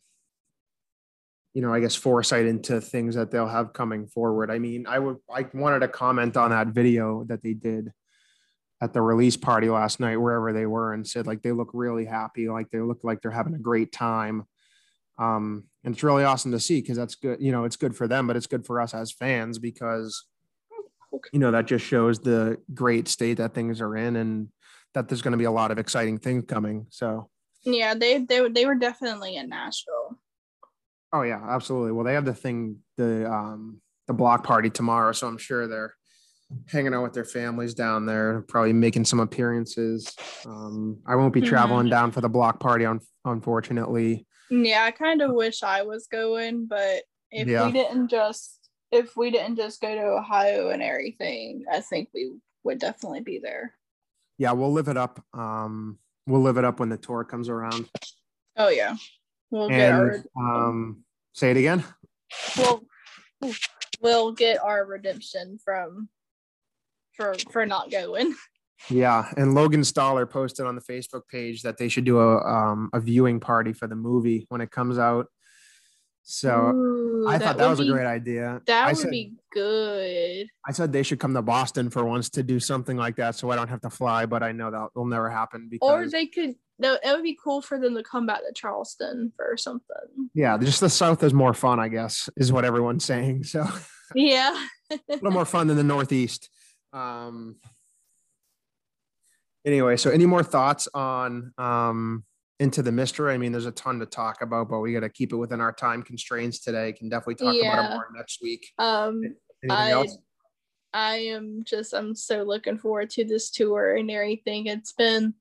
you 1.54 1.62
know, 1.62 1.72
I 1.72 1.80
guess 1.80 1.94
foresight 1.94 2.46
into 2.46 2.80
things 2.80 3.14
that 3.14 3.30
they'll 3.30 3.48
have 3.48 3.72
coming 3.72 4.06
forward. 4.06 4.50
I 4.50 4.58
mean, 4.58 4.86
I 4.86 4.98
would 4.98 5.18
I 5.32 5.46
wanted 5.52 5.80
to 5.80 5.88
comment 5.88 6.36
on 6.36 6.50
that 6.50 6.68
video 6.68 7.24
that 7.24 7.42
they 7.42 7.52
did 7.52 7.92
at 8.80 8.92
the 8.92 9.02
release 9.02 9.36
party 9.36 9.68
last 9.68 10.00
night, 10.00 10.16
wherever 10.16 10.52
they 10.52 10.66
were, 10.66 10.92
and 10.92 11.06
said 11.06 11.26
like 11.26 11.42
they 11.42 11.52
look 11.52 11.70
really 11.72 12.04
happy, 12.04 12.48
like 12.48 12.70
they 12.70 12.80
look 12.80 13.00
like 13.04 13.20
they're 13.20 13.30
having 13.30 13.54
a 13.54 13.58
great 13.58 13.92
time. 13.92 14.44
Um, 15.18 15.64
and 15.84 15.94
it's 15.94 16.02
really 16.02 16.24
awesome 16.24 16.52
to 16.52 16.60
see 16.60 16.80
because 16.80 16.96
that's 16.96 17.14
good, 17.14 17.40
you 17.40 17.52
know, 17.52 17.64
it's 17.64 17.76
good 17.76 17.94
for 17.94 18.08
them, 18.08 18.26
but 18.26 18.36
it's 18.36 18.46
good 18.46 18.64
for 18.64 18.80
us 18.80 18.94
as 18.94 19.12
fans 19.12 19.58
because 19.58 20.24
you 21.32 21.38
know 21.38 21.50
that 21.50 21.66
just 21.66 21.84
shows 21.84 22.18
the 22.18 22.58
great 22.72 23.06
state 23.06 23.34
that 23.34 23.54
things 23.54 23.80
are 23.80 23.96
in 23.96 24.16
and 24.16 24.48
that 24.94 25.08
there's 25.08 25.22
going 25.22 25.32
to 25.32 25.38
be 25.38 25.44
a 25.44 25.50
lot 25.50 25.70
of 25.70 25.78
exciting 25.78 26.18
things 26.18 26.44
coming. 26.48 26.86
So 26.90 27.28
yeah, 27.64 27.94
they 27.94 28.18
they 28.18 28.48
they 28.48 28.66
were 28.66 28.74
definitely 28.74 29.36
in 29.36 29.48
Nashville. 29.48 30.01
Oh 31.12 31.22
yeah, 31.22 31.40
absolutely. 31.42 31.92
Well, 31.92 32.04
they 32.04 32.14
have 32.14 32.24
the 32.24 32.34
thing, 32.34 32.78
the 32.96 33.30
um 33.30 33.80
the 34.06 34.14
block 34.14 34.44
party 34.44 34.70
tomorrow, 34.70 35.12
so 35.12 35.26
I'm 35.26 35.38
sure 35.38 35.66
they're 35.68 35.94
hanging 36.68 36.94
out 36.94 37.02
with 37.02 37.12
their 37.12 37.24
families 37.24 37.74
down 37.74 38.06
there, 38.06 38.42
probably 38.42 38.72
making 38.72 39.04
some 39.04 39.20
appearances. 39.20 40.14
Um, 40.46 40.98
I 41.06 41.16
won't 41.16 41.32
be 41.32 41.40
mm-hmm. 41.40 41.48
traveling 41.48 41.88
down 41.88 42.10
for 42.10 42.20
the 42.20 42.28
block 42.28 42.60
party, 42.60 42.84
un- 42.84 43.00
unfortunately. 43.24 44.26
Yeah, 44.50 44.84
I 44.84 44.90
kind 44.90 45.22
of 45.22 45.32
wish 45.32 45.62
I 45.62 45.82
was 45.82 46.06
going, 46.06 46.66
but 46.66 47.02
if 47.30 47.48
yeah. 47.48 47.66
we 47.66 47.72
didn't 47.72 48.08
just 48.08 48.58
if 48.90 49.16
we 49.16 49.30
didn't 49.30 49.56
just 49.56 49.80
go 49.80 49.94
to 49.94 50.02
Ohio 50.02 50.68
and 50.68 50.82
everything, 50.82 51.64
I 51.72 51.80
think 51.80 52.10
we 52.14 52.32
would 52.62 52.78
definitely 52.78 53.20
be 53.20 53.38
there. 53.38 53.74
Yeah, 54.36 54.52
we'll 54.52 54.72
live 54.72 54.88
it 54.88 54.98
up. 54.98 55.24
Um, 55.32 55.98
we'll 56.26 56.42
live 56.42 56.58
it 56.58 56.64
up 56.64 56.80
when 56.80 56.90
the 56.90 56.98
tour 56.98 57.24
comes 57.24 57.48
around. 57.48 57.88
Oh 58.56 58.68
yeah, 58.68 58.96
we'll 59.50 59.68
and, 59.68 59.74
get 59.74 59.92
our. 59.92 60.24
Um, 60.36 61.01
say 61.32 61.50
it 61.50 61.56
again. 61.56 61.84
We'll 62.56 62.82
we'll 64.00 64.32
get 64.32 64.62
our 64.62 64.84
redemption 64.84 65.58
from 65.64 66.08
for 67.16 67.34
for 67.50 67.66
not 67.66 67.90
going. 67.90 68.34
Yeah, 68.90 69.30
and 69.36 69.54
Logan 69.54 69.84
Stoller 69.84 70.26
posted 70.26 70.66
on 70.66 70.74
the 70.74 70.80
Facebook 70.80 71.22
page 71.30 71.62
that 71.62 71.78
they 71.78 71.88
should 71.88 72.04
do 72.04 72.18
a 72.18 72.42
um, 72.44 72.90
a 72.92 73.00
viewing 73.00 73.38
party 73.38 73.72
for 73.72 73.86
the 73.86 73.94
movie 73.94 74.46
when 74.48 74.60
it 74.60 74.70
comes 74.70 74.98
out. 74.98 75.26
So 76.24 76.70
Ooh, 76.70 77.26
I 77.28 77.38
thought 77.38 77.58
that 77.58 77.68
was 77.68 77.80
be, 77.80 77.88
a 77.88 77.92
great 77.92 78.06
idea. 78.06 78.60
That 78.66 78.86
I 78.86 78.88
would 78.88 78.98
said, 78.98 79.10
be 79.10 79.34
good. 79.52 80.46
I 80.66 80.72
said 80.72 80.92
they 80.92 81.02
should 81.02 81.18
come 81.18 81.34
to 81.34 81.42
Boston 81.42 81.90
for 81.90 82.04
once 82.04 82.30
to 82.30 82.42
do 82.42 82.60
something 82.60 82.96
like 82.96 83.16
that, 83.16 83.34
so 83.34 83.50
I 83.50 83.56
don't 83.56 83.68
have 83.68 83.80
to 83.82 83.90
fly. 83.90 84.26
But 84.26 84.42
I 84.42 84.52
know 84.52 84.70
that 84.70 84.88
will 84.94 85.06
never 85.06 85.28
happen. 85.30 85.68
Because, 85.70 85.88
or 85.88 86.08
they 86.08 86.26
could. 86.26 86.54
No, 86.78 86.94
it 86.94 87.12
would 87.12 87.22
be 87.22 87.38
cool 87.42 87.62
for 87.62 87.78
them 87.78 87.94
to 87.94 88.02
come 88.02 88.26
back 88.26 88.40
to 88.40 88.52
Charleston 88.54 89.32
for 89.36 89.56
something. 89.56 90.30
Yeah, 90.34 90.58
just 90.58 90.80
the 90.80 90.90
South 90.90 91.22
is 91.22 91.32
more 91.32 91.54
fun, 91.54 91.78
I 91.78 91.88
guess, 91.88 92.28
is 92.36 92.52
what 92.52 92.64
everyone's 92.64 93.04
saying. 93.04 93.44
So 93.44 93.66
yeah, 94.14 94.66
a 94.90 94.98
little 95.08 95.30
more 95.30 95.44
fun 95.44 95.66
than 95.68 95.76
the 95.76 95.84
Northeast. 95.84 96.48
Um. 96.92 97.56
Anyway, 99.64 99.96
so 99.96 100.10
any 100.10 100.26
more 100.26 100.42
thoughts 100.42 100.88
on 100.92 101.52
um 101.56 102.24
into 102.62 102.80
the 102.80 102.92
mystery. 102.92 103.34
I 103.34 103.38
mean, 103.38 103.50
there's 103.50 103.66
a 103.66 103.72
ton 103.72 103.98
to 103.98 104.06
talk 104.06 104.40
about, 104.40 104.68
but 104.68 104.78
we 104.80 104.92
got 104.92 105.00
to 105.00 105.08
keep 105.08 105.32
it 105.32 105.36
within 105.36 105.60
our 105.60 105.72
time 105.72 106.02
constraints 106.02 106.60
today. 106.60 106.92
Can 106.92 107.08
definitely 107.08 107.34
talk 107.34 107.54
yeah. 107.56 107.72
about 107.72 107.90
it 107.90 107.94
more 107.94 108.08
next 108.14 108.40
week. 108.40 108.68
Um, 108.78 109.22
Anything 109.64 109.70
I, 109.70 109.90
else? 109.90 110.18
I 110.94 111.16
am 111.16 111.62
just 111.64 111.92
I'm 111.92 112.14
so 112.14 112.42
looking 112.44 112.78
forward 112.78 113.10
to 113.10 113.24
this 113.24 113.50
tour 113.50 113.96
and 113.96 114.10
everything. 114.10 114.66
It's 114.66 114.92
been 114.92 115.34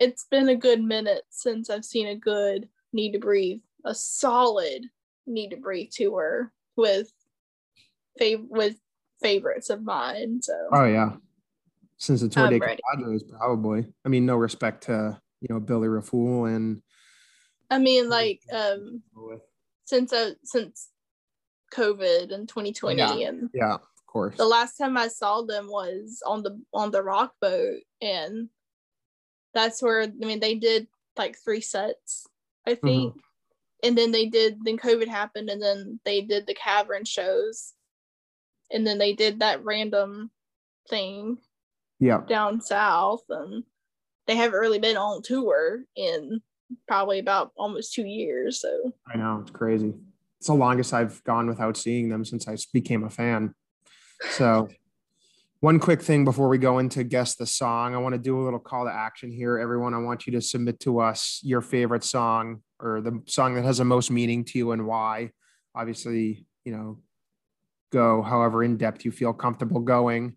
it's 0.00 0.24
been 0.24 0.48
a 0.48 0.56
good 0.56 0.82
minute 0.82 1.22
since 1.30 1.70
I've 1.70 1.84
seen 1.84 2.08
a 2.08 2.16
good 2.16 2.68
Need 2.92 3.12
to 3.12 3.18
Breathe, 3.20 3.60
a 3.84 3.94
solid 3.94 4.86
Need 5.26 5.50
to 5.50 5.56
Breathe 5.56 5.90
tour 5.92 6.52
with 6.76 7.12
fav- 8.20 8.48
with 8.48 8.76
favorites 9.22 9.70
of 9.70 9.84
mine. 9.84 10.40
So 10.42 10.54
oh 10.72 10.86
yeah, 10.86 11.12
since 11.98 12.22
the 12.22 12.28
Tour 12.28 12.46
I'm 12.46 12.58
de 12.58 13.20
probably. 13.38 13.86
I 14.04 14.08
mean, 14.08 14.26
no 14.26 14.36
respect 14.36 14.84
to 14.84 15.20
you 15.40 15.48
know 15.50 15.60
Billy 15.60 15.88
Raffoul 15.88 16.46
and 16.46 16.82
I 17.70 17.78
mean 17.78 18.08
like 18.08 18.40
um 18.52 19.02
since 19.84 20.12
uh, 20.12 20.32
since 20.44 20.88
COVID 21.74 22.32
and 22.32 22.48
2020 22.48 22.98
yeah. 22.98 23.28
and 23.28 23.50
yeah 23.54 23.74
of 23.74 24.06
course 24.06 24.36
the 24.36 24.44
last 24.44 24.76
time 24.76 24.96
I 24.96 25.08
saw 25.08 25.42
them 25.42 25.68
was 25.68 26.22
on 26.26 26.42
the 26.42 26.60
on 26.74 26.90
the 26.90 27.02
rock 27.02 27.34
boat 27.40 27.80
and 28.02 28.48
that's 29.54 29.82
where 29.82 30.02
I 30.02 30.08
mean 30.08 30.40
they 30.40 30.54
did 30.54 30.86
like 31.16 31.36
three 31.42 31.60
sets 31.60 32.26
I 32.66 32.72
mm-hmm. 32.72 32.86
think 32.86 33.12
mm-hmm. 33.12 33.88
and 33.88 33.98
then 33.98 34.12
they 34.12 34.26
did 34.26 34.58
then 34.64 34.78
COVID 34.78 35.08
happened 35.08 35.50
and 35.50 35.62
then 35.62 36.00
they 36.04 36.20
did 36.20 36.46
the 36.46 36.54
cavern 36.54 37.04
shows 37.04 37.72
and 38.70 38.86
then 38.86 38.98
they 38.98 39.14
did 39.14 39.40
that 39.40 39.64
random 39.64 40.30
thing 40.88 41.38
yeah 41.98 42.22
down 42.28 42.60
south 42.60 43.24
and 43.28 43.64
they 44.26 44.36
haven't 44.36 44.60
really 44.60 44.78
been 44.78 44.96
on 44.96 45.22
tour 45.22 45.80
in 45.96 46.40
probably 46.86 47.18
about 47.18 47.52
almost 47.56 47.92
two 47.92 48.06
years. 48.06 48.60
So 48.60 48.92
I 49.12 49.18
know 49.18 49.40
it's 49.42 49.50
crazy. 49.50 49.92
It's 50.38 50.46
the 50.46 50.54
longest 50.54 50.94
I've 50.94 51.22
gone 51.24 51.46
without 51.48 51.76
seeing 51.76 52.08
them 52.08 52.24
since 52.24 52.48
I 52.48 52.56
became 52.72 53.04
a 53.04 53.10
fan. 53.10 53.54
So, 54.30 54.68
one 55.60 55.78
quick 55.78 56.00
thing 56.00 56.24
before 56.24 56.48
we 56.48 56.56
go 56.56 56.78
into 56.78 57.04
guess 57.04 57.34
the 57.34 57.46
song, 57.46 57.94
I 57.94 57.98
want 57.98 58.14
to 58.14 58.18
do 58.18 58.40
a 58.40 58.44
little 58.44 58.58
call 58.58 58.86
to 58.86 58.92
action 58.92 59.30
here. 59.30 59.58
Everyone, 59.58 59.92
I 59.92 59.98
want 59.98 60.26
you 60.26 60.32
to 60.32 60.40
submit 60.40 60.80
to 60.80 61.00
us 61.00 61.40
your 61.42 61.60
favorite 61.60 62.02
song 62.02 62.62
or 62.78 63.02
the 63.02 63.22
song 63.26 63.54
that 63.54 63.64
has 63.64 63.78
the 63.78 63.84
most 63.84 64.10
meaning 64.10 64.44
to 64.46 64.58
you 64.58 64.72
and 64.72 64.86
why. 64.86 65.30
Obviously, 65.74 66.46
you 66.64 66.72
know, 66.72 66.98
go 67.92 68.22
however 68.22 68.64
in 68.64 68.78
depth 68.78 69.04
you 69.04 69.10
feel 69.10 69.34
comfortable 69.34 69.80
going 69.80 70.36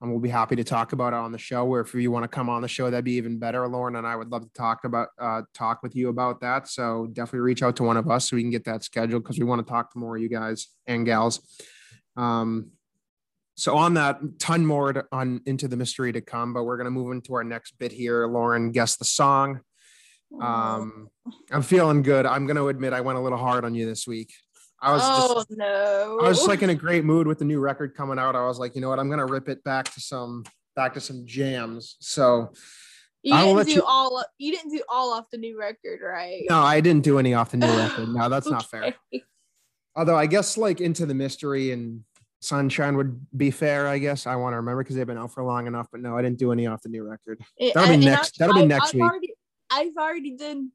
and 0.00 0.10
we'll 0.10 0.20
be 0.20 0.28
happy 0.28 0.54
to 0.56 0.64
talk 0.64 0.92
about 0.92 1.12
it 1.12 1.16
on 1.16 1.32
the 1.32 1.38
show. 1.38 1.66
Or 1.66 1.80
if 1.80 1.92
you 1.92 2.10
want 2.12 2.22
to 2.22 2.28
come 2.28 2.48
on 2.48 2.62
the 2.62 2.68
show, 2.68 2.88
that'd 2.90 3.04
be 3.04 3.14
even 3.14 3.38
better. 3.38 3.66
Lauren 3.66 3.96
and 3.96 4.06
I 4.06 4.14
would 4.14 4.30
love 4.30 4.42
to 4.42 4.52
talk 4.54 4.84
about 4.84 5.08
uh, 5.18 5.42
talk 5.52 5.82
with 5.82 5.96
you 5.96 6.08
about 6.08 6.40
that. 6.42 6.68
So 6.68 7.08
definitely 7.12 7.40
reach 7.40 7.62
out 7.62 7.74
to 7.76 7.82
one 7.82 7.96
of 7.96 8.08
us 8.08 8.30
so 8.30 8.36
we 8.36 8.42
can 8.42 8.50
get 8.50 8.64
that 8.64 8.84
scheduled 8.84 9.24
because 9.24 9.38
we 9.38 9.44
want 9.44 9.66
to 9.66 9.70
talk 9.70 9.92
to 9.92 9.98
more 9.98 10.16
of 10.16 10.22
you 10.22 10.28
guys 10.28 10.68
and 10.86 11.04
gals. 11.04 11.40
Um, 12.16 12.70
so 13.60 13.76
on 13.76 13.92
that, 13.94 14.18
ton 14.38 14.64
more 14.64 14.90
to, 14.94 15.04
on 15.12 15.42
into 15.44 15.68
the 15.68 15.76
mystery 15.76 16.12
to 16.12 16.22
come, 16.22 16.54
but 16.54 16.64
we're 16.64 16.78
gonna 16.78 16.90
move 16.90 17.12
into 17.12 17.34
our 17.34 17.44
next 17.44 17.78
bit 17.78 17.92
here. 17.92 18.26
Lauren, 18.26 18.72
guess 18.72 18.96
the 18.96 19.04
song. 19.04 19.60
Um, 20.40 21.08
I'm 21.50 21.60
feeling 21.60 22.00
good. 22.00 22.24
I'm 22.24 22.46
gonna 22.46 22.64
admit 22.66 22.94
I 22.94 23.02
went 23.02 23.18
a 23.18 23.20
little 23.20 23.36
hard 23.36 23.66
on 23.66 23.74
you 23.74 23.84
this 23.84 24.06
week. 24.06 24.32
I 24.80 24.92
was 24.92 25.02
oh 25.04 25.34
just, 25.34 25.50
no. 25.50 26.20
I 26.22 26.28
was 26.28 26.48
like 26.48 26.62
in 26.62 26.70
a 26.70 26.74
great 26.74 27.04
mood 27.04 27.26
with 27.26 27.38
the 27.38 27.44
new 27.44 27.60
record 27.60 27.94
coming 27.94 28.18
out. 28.18 28.34
I 28.34 28.46
was 28.46 28.58
like, 28.58 28.74
you 28.74 28.80
know 28.80 28.88
what, 28.88 28.98
I'm 28.98 29.10
gonna 29.10 29.26
rip 29.26 29.50
it 29.50 29.62
back 29.62 29.92
to 29.92 30.00
some 30.00 30.44
back 30.74 30.94
to 30.94 31.00
some 31.00 31.26
jams. 31.26 31.96
So 32.00 32.52
you 33.22 33.34
didn't 33.34 33.66
do 33.66 33.72
you... 33.72 33.82
all 33.84 34.24
you 34.38 34.52
didn't 34.52 34.70
do 34.70 34.82
all 34.88 35.12
off 35.12 35.26
the 35.30 35.36
new 35.36 35.60
record, 35.60 36.00
right? 36.02 36.44
No, 36.48 36.60
I 36.60 36.80
didn't 36.80 37.04
do 37.04 37.18
any 37.18 37.34
off 37.34 37.50
the 37.50 37.58
new 37.58 37.76
record. 37.76 38.08
No, 38.08 38.30
that's 38.30 38.46
okay. 38.46 38.54
not 38.54 38.70
fair. 38.70 38.94
Although 39.94 40.16
I 40.16 40.24
guess 40.24 40.56
like 40.56 40.80
into 40.80 41.04
the 41.04 41.12
mystery 41.12 41.72
and 41.72 42.04
Sunshine 42.40 42.96
would 42.96 43.26
be 43.36 43.50
fair, 43.50 43.86
I 43.86 43.98
guess. 43.98 44.26
I 44.26 44.36
want 44.36 44.54
to 44.54 44.56
remember 44.56 44.82
because 44.82 44.96
they've 44.96 45.06
been 45.06 45.18
out 45.18 45.32
for 45.32 45.44
long 45.44 45.66
enough, 45.66 45.88
but 45.92 46.00
no, 46.00 46.16
I 46.16 46.22
didn't 46.22 46.38
do 46.38 46.52
any 46.52 46.66
off 46.66 46.82
the 46.82 46.88
new 46.88 47.02
record. 47.02 47.42
That'll 47.58 47.88
be 47.88 48.04
next. 48.04 48.38
that'll 48.38 48.54
be 48.54 48.66
next 48.66 48.88
I've 48.88 48.94
week. 48.94 49.02
Already, 49.02 49.34
I've 49.70 49.96
already 49.98 50.36
done 50.36 50.72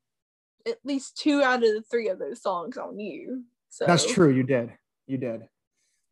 at 0.67 0.77
least 0.83 1.17
two 1.17 1.41
out 1.41 1.63
of 1.63 1.69
the 1.73 1.83
three 1.89 2.09
of 2.09 2.19
those 2.19 2.41
songs 2.41 2.77
on 2.77 2.99
you. 2.99 3.43
So 3.69 3.85
that's 3.85 4.11
true. 4.11 4.29
You 4.29 4.43
did. 4.43 4.73
You 5.07 5.17
did. 5.17 5.47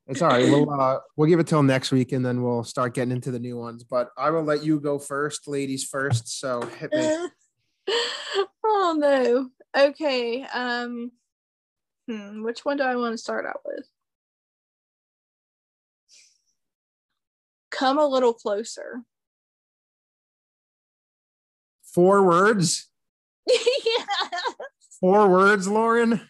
It's 0.07 0.21
all 0.21 0.29
right. 0.29 0.43
We'll 0.43 0.69
uh, 0.69 0.99
we'll 1.15 1.29
give 1.29 1.39
it 1.39 1.47
till 1.47 1.63
next 1.63 1.91
week, 1.91 2.11
and 2.11 2.25
then 2.25 2.43
we'll 2.43 2.63
start 2.63 2.93
getting 2.93 3.11
into 3.11 3.31
the 3.31 3.39
new 3.39 3.57
ones. 3.57 3.83
But 3.83 4.09
I 4.17 4.31
will 4.31 4.43
let 4.43 4.63
you 4.63 4.79
go 4.79 4.99
first, 4.99 5.47
ladies 5.47 5.85
first. 5.85 6.39
So 6.39 6.61
hit 6.79 6.91
me. 6.91 7.29
oh 8.65 8.95
no. 8.97 9.49
Okay. 9.75 10.43
Um. 10.43 11.11
Hmm. 12.09 12.43
Which 12.43 12.65
one 12.65 12.77
do 12.77 12.83
I 12.83 12.97
want 12.97 13.13
to 13.13 13.17
start 13.17 13.45
out 13.45 13.61
with? 13.65 13.87
Come 17.73 17.97
a 17.97 18.05
little 18.05 18.33
closer. 18.33 19.01
Four 21.93 22.23
words. 22.23 22.87
yeah. 23.47 24.05
Four 24.99 25.27
words, 25.29 25.67
Lauren. 25.67 26.11
Yes. 26.11 26.21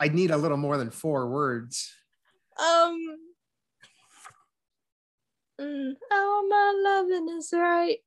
I'd 0.00 0.14
need 0.14 0.30
a 0.30 0.36
little 0.36 0.56
more 0.56 0.76
than 0.76 0.90
four 0.90 1.28
words. 1.28 1.92
Um. 2.58 2.98
Mm, 5.60 5.92
oh, 6.10 6.46
my 6.48 6.90
loving 6.90 7.38
is 7.38 7.50
right 7.52 7.98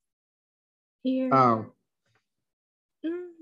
here. 1.04 1.34
Oh. 1.34 1.72
Mm-hmm. 3.06 3.37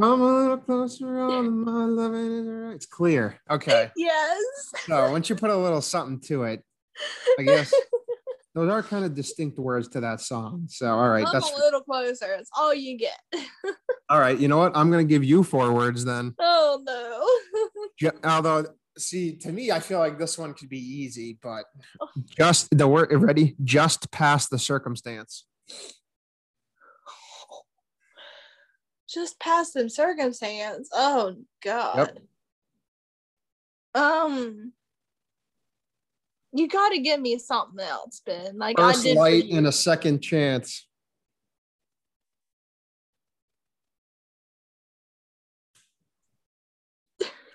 I'm 0.00 0.20
a 0.20 0.38
little 0.40 0.56
closer 0.58 1.20
on 1.20 1.64
my 1.64 1.84
loving 1.84 2.32
is 2.40 2.46
right. 2.46 2.74
It's 2.74 2.86
clear. 2.86 3.38
Okay. 3.50 3.90
Yes. 3.96 4.42
So 4.86 5.10
once 5.10 5.28
you 5.28 5.36
put 5.36 5.50
a 5.50 5.56
little 5.56 5.80
something 5.82 6.20
to 6.28 6.44
it, 6.44 6.64
I 7.38 7.42
guess 7.42 7.72
those 8.54 8.70
are 8.70 8.82
kind 8.82 9.04
of 9.04 9.14
distinct 9.14 9.58
words 9.58 9.88
to 9.88 10.00
that 10.00 10.20
song. 10.20 10.66
So 10.68 10.86
all 10.88 11.08
right, 11.08 11.24
Come 11.24 11.32
that's 11.34 11.50
a 11.52 11.56
little 11.56 11.80
closer. 11.82 12.32
It's 12.34 12.50
all 12.56 12.74
you 12.74 12.96
get. 12.98 13.18
all 14.08 14.18
right. 14.20 14.38
You 14.38 14.48
know 14.48 14.58
what? 14.58 14.76
I'm 14.76 14.90
gonna 14.90 15.04
give 15.04 15.24
you 15.24 15.42
four 15.42 15.72
words 15.72 16.04
then. 16.04 16.34
oh 16.38 16.80
no. 16.84 17.88
Ju- 17.98 18.18
Although, 18.24 18.66
see, 18.96 19.36
to 19.36 19.52
me, 19.52 19.70
I 19.70 19.80
feel 19.80 19.98
like 19.98 20.18
this 20.18 20.38
one 20.38 20.54
could 20.54 20.68
be 20.70 20.78
easy, 20.78 21.38
but 21.42 21.64
Oh. 22.00 22.08
just 22.36 22.68
the 22.76 22.88
word 22.88 23.12
ready, 23.12 23.56
just 23.62 24.10
past 24.10 24.50
the 24.50 24.58
circumstance. 24.58 25.44
Just 29.12 29.40
past 29.40 29.74
them 29.74 29.88
circumstance. 29.88 30.88
Oh 30.92 31.36
god. 31.62 32.20
Um 33.94 34.72
you 36.52 36.68
gotta 36.68 36.98
give 37.00 37.20
me 37.20 37.38
something 37.38 37.80
else, 37.80 38.22
Ben. 38.24 38.56
Like 38.58 38.76
First 38.78 39.00
I 39.00 39.02
did. 39.02 39.16
light 39.16 39.44
and 39.50 39.66
a 39.66 39.72
second 39.72 40.20
chance. 40.20 40.86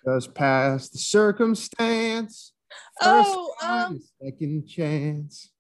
Just 0.06 0.36
past 0.36 0.94
the 0.94 1.00
circumstance. 1.00 2.54
First 3.02 3.30
Oh, 3.34 3.56
um, 3.64 4.00
second 4.24 4.68
chance. 4.68 5.52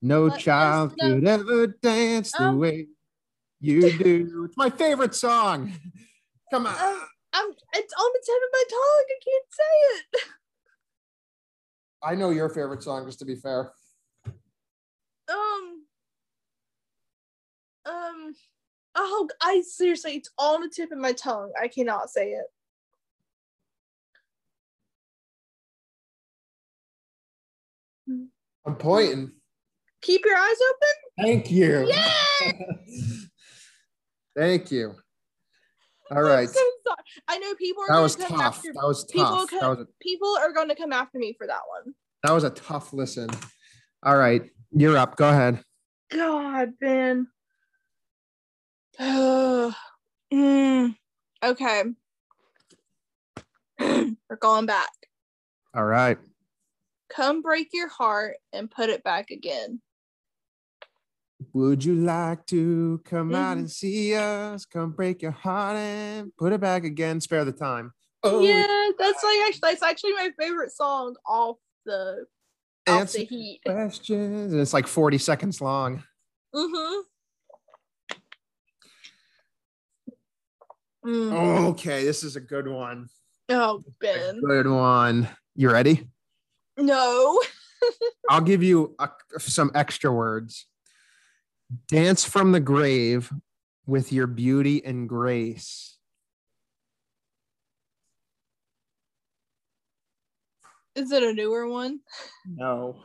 No 0.00 0.30
child 0.30 0.94
no- 0.98 1.14
could 1.14 1.26
ever 1.26 1.66
dance 1.66 2.32
the 2.32 2.44
Um, 2.44 2.58
way 2.58 2.88
you 3.64 3.96
do. 3.96 4.44
It's 4.44 4.56
my 4.56 4.70
favorite 4.70 5.14
song. 5.14 5.72
Come 6.52 6.66
on. 6.66 6.74
Um, 6.74 7.00
I'm 7.32 7.50
it's 7.72 7.94
on 7.94 8.10
the 8.12 8.22
tip 8.24 8.36
of 8.36 8.50
my 8.52 8.64
tongue. 8.70 9.04
I 9.08 9.18
can't 9.24 9.44
say 9.50 10.20
it. 10.20 10.30
I 12.02 12.14
know 12.14 12.30
your 12.30 12.50
favorite 12.50 12.82
song, 12.82 13.06
just 13.06 13.18
to 13.20 13.24
be 13.24 13.36
fair. 13.36 13.72
Um 15.28 15.84
Um 17.86 18.34
Oh 18.96 19.28
I 19.42 19.62
seriously 19.66 20.16
it's 20.16 20.30
on 20.38 20.60
the 20.60 20.68
tip 20.68 20.92
of 20.92 20.98
my 20.98 21.12
tongue. 21.12 21.50
I 21.60 21.68
cannot 21.68 22.10
say 22.10 22.32
it. 22.32 22.46
I'm 28.66 28.76
pointing. 28.76 29.32
Keep 30.02 30.26
your 30.26 30.36
eyes 30.36 30.56
open. 30.70 31.26
Thank 31.26 31.50
you. 31.50 31.88
Yeah. 31.88 32.52
Thank 34.36 34.70
you. 34.70 34.94
All 36.10 36.18
I'm 36.18 36.24
right. 36.24 36.48
so 36.48 36.60
sorry. 36.86 36.96
I 37.28 37.38
know 37.38 37.54
people 37.54 37.82
are 37.82 37.88
That 37.88 37.92
gonna 37.94 38.02
was 38.02 38.16
come 38.16 38.28
tough. 38.38 38.56
after 38.56 38.72
That 38.74 38.86
was 38.86 39.04
tough. 39.04 39.48
can- 39.50 39.58
That 39.60 39.68
was 39.70 39.78
a, 39.80 39.86
people 40.00 40.36
are 40.38 40.52
gonna 40.52 40.76
come 40.76 40.92
after 40.92 41.18
me 41.18 41.34
for 41.38 41.46
that 41.46 41.62
one. 41.68 41.94
that 42.22 42.32
was 42.32 42.44
a 42.44 42.50
tough 42.50 42.92
listen. 42.92 43.28
All 44.02 44.16
right. 44.16 44.50
You're 44.72 44.96
up. 44.96 45.16
Go 45.16 45.28
ahead. 45.28 45.62
God, 46.10 46.72
Ben. 46.80 47.28
Mm, 50.32 50.96
okay. 51.44 51.82
We're 53.78 54.36
going 54.40 54.66
back. 54.66 54.90
All 55.74 55.84
right. 55.84 56.18
Come 57.10 57.40
break 57.42 57.68
your 57.72 57.88
heart 57.88 58.36
and 58.52 58.68
put 58.70 58.88
it 58.90 59.04
back 59.04 59.30
again. 59.30 59.80
Would 61.52 61.84
you 61.84 61.94
like 61.96 62.46
to 62.46 63.00
come 63.04 63.34
out 63.34 63.56
Mhm. 63.56 63.60
and 63.60 63.70
see 63.70 64.14
us? 64.14 64.64
Come 64.64 64.92
break 64.92 65.20
your 65.22 65.32
heart 65.32 65.76
and 65.76 66.34
put 66.36 66.52
it 66.52 66.60
back 66.60 66.84
again. 66.84 67.20
Spare 67.20 67.44
the 67.44 67.52
time. 67.52 67.92
Oh, 68.22 68.40
yeah, 68.40 68.90
that's 68.98 69.22
like 69.22 69.38
actually 69.46 69.60
that's 69.70 69.82
actually 69.82 70.12
my 70.14 70.30
favorite 70.38 70.70
song 70.72 71.16
off 71.26 71.58
the 71.84 72.26
off 72.86 73.00
answer 73.00 73.18
the 73.18 73.24
heat. 73.24 73.60
questions. 73.66 74.52
And 74.52 74.60
it's 74.60 74.72
like 74.72 74.86
40 74.86 75.18
seconds 75.18 75.60
long. 75.60 76.02
Mm-hmm. 76.54 77.00
Mm. 81.04 81.66
Okay. 81.70 82.04
This 82.04 82.22
is 82.24 82.36
a 82.36 82.40
good 82.40 82.66
one. 82.68 83.08
oh, 83.50 83.84
Ben. 84.00 84.40
good 84.40 84.66
one. 84.68 85.28
You 85.54 85.70
ready? 85.70 86.08
No. 86.78 87.40
I'll 88.30 88.40
give 88.40 88.62
you 88.62 88.94
a, 88.98 89.10
some 89.38 89.70
extra 89.74 90.10
words. 90.10 90.66
Dance 91.88 92.24
from 92.24 92.52
the 92.52 92.60
grave 92.60 93.32
with 93.86 94.12
your 94.12 94.26
beauty 94.26 94.84
and 94.84 95.08
grace. 95.08 95.98
Is 100.94 101.10
it 101.10 101.22
a 101.22 101.32
newer 101.32 101.66
one? 101.66 102.00
No. 102.46 102.96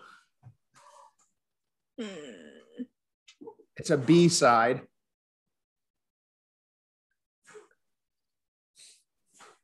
Hmm. 2.00 2.06
It's 3.78 3.90
a 3.90 3.98
B 3.98 4.30
side. 4.30 4.82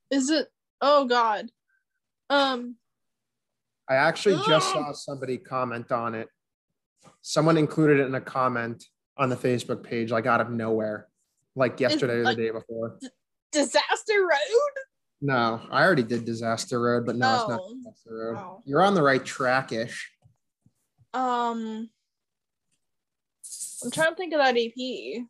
Is 0.09 0.29
it? 0.29 0.47
Oh 0.81 1.05
God. 1.05 1.49
Um. 2.29 2.77
I 3.87 3.95
actually 3.95 4.41
just 4.47 4.69
saw 4.73 4.91
somebody 4.93 5.37
comment 5.37 5.91
on 5.91 6.15
it. 6.15 6.29
Someone 7.21 7.57
included 7.57 7.99
it 7.99 8.07
in 8.07 8.15
a 8.15 8.21
comment 8.21 8.83
on 9.17 9.29
the 9.29 9.35
Facebook 9.35 9.83
page, 9.83 10.11
like 10.11 10.25
out 10.25 10.41
of 10.41 10.49
nowhere, 10.49 11.07
like 11.55 11.79
yesterday 11.79 12.15
or 12.15 12.23
the 12.25 12.35
day 12.35 12.49
before. 12.51 12.99
Disaster 13.51 14.21
Road. 14.21 14.83
No, 15.21 15.61
I 15.71 15.83
already 15.83 16.03
did 16.03 16.25
Disaster 16.25 16.79
Road, 16.81 17.05
but 17.05 17.15
no, 17.15 17.33
it's 17.39 17.49
not 17.49 17.59
Oh. 17.63 17.73
Disaster 17.75 18.09
Road. 18.13 18.37
Oh. 18.37 18.61
You're 18.65 18.81
on 18.81 18.93
the 18.93 19.01
right 19.03 19.23
track 19.23 19.71
ish. 19.71 20.11
Um. 21.13 21.89
I'm 23.83 23.91
trying 23.91 24.09
to 24.11 24.15
think 24.15 24.33
of 24.33 24.39
that 24.39 24.57
EP. 24.57 25.23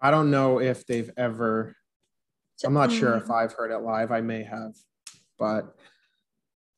I 0.00 0.10
don't 0.10 0.30
know 0.30 0.60
if 0.60 0.86
they've 0.86 1.10
ever, 1.16 1.76
I'm 2.64 2.72
not 2.74 2.90
sure 2.92 3.12
Mm. 3.12 3.22
if 3.22 3.30
I've 3.30 3.52
heard 3.52 3.70
it 3.70 3.78
live. 3.78 4.10
I 4.10 4.20
may 4.20 4.42
have, 4.44 4.74
but 5.38 5.76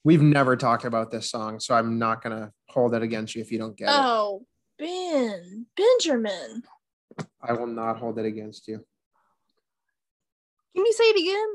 we've 0.05 0.22
never 0.22 0.57
talked 0.57 0.85
about 0.85 1.11
this 1.11 1.31
song. 1.31 1.61
So 1.61 1.74
I'm 1.74 1.98
not 1.98 2.22
going 2.22 2.37
to 2.37 2.53
hold 2.68 2.94
it 2.94 3.03
against 3.03 3.35
you 3.35 3.42
if 3.42 3.50
you 3.53 3.59
don't 3.59 3.76
get 3.76 3.88
it. 3.88 3.94
Oh, 3.94 4.44
Ben 4.81 5.66
Benjamin. 5.77 6.62
I 7.43 7.53
will 7.53 7.66
not 7.66 7.99
hold 7.99 8.19
it 8.19 8.25
against 8.25 8.66
you. 8.66 8.83
Can 10.75 10.87
you 10.87 10.93
say 10.95 11.05
it 11.05 11.21
again? 11.21 11.49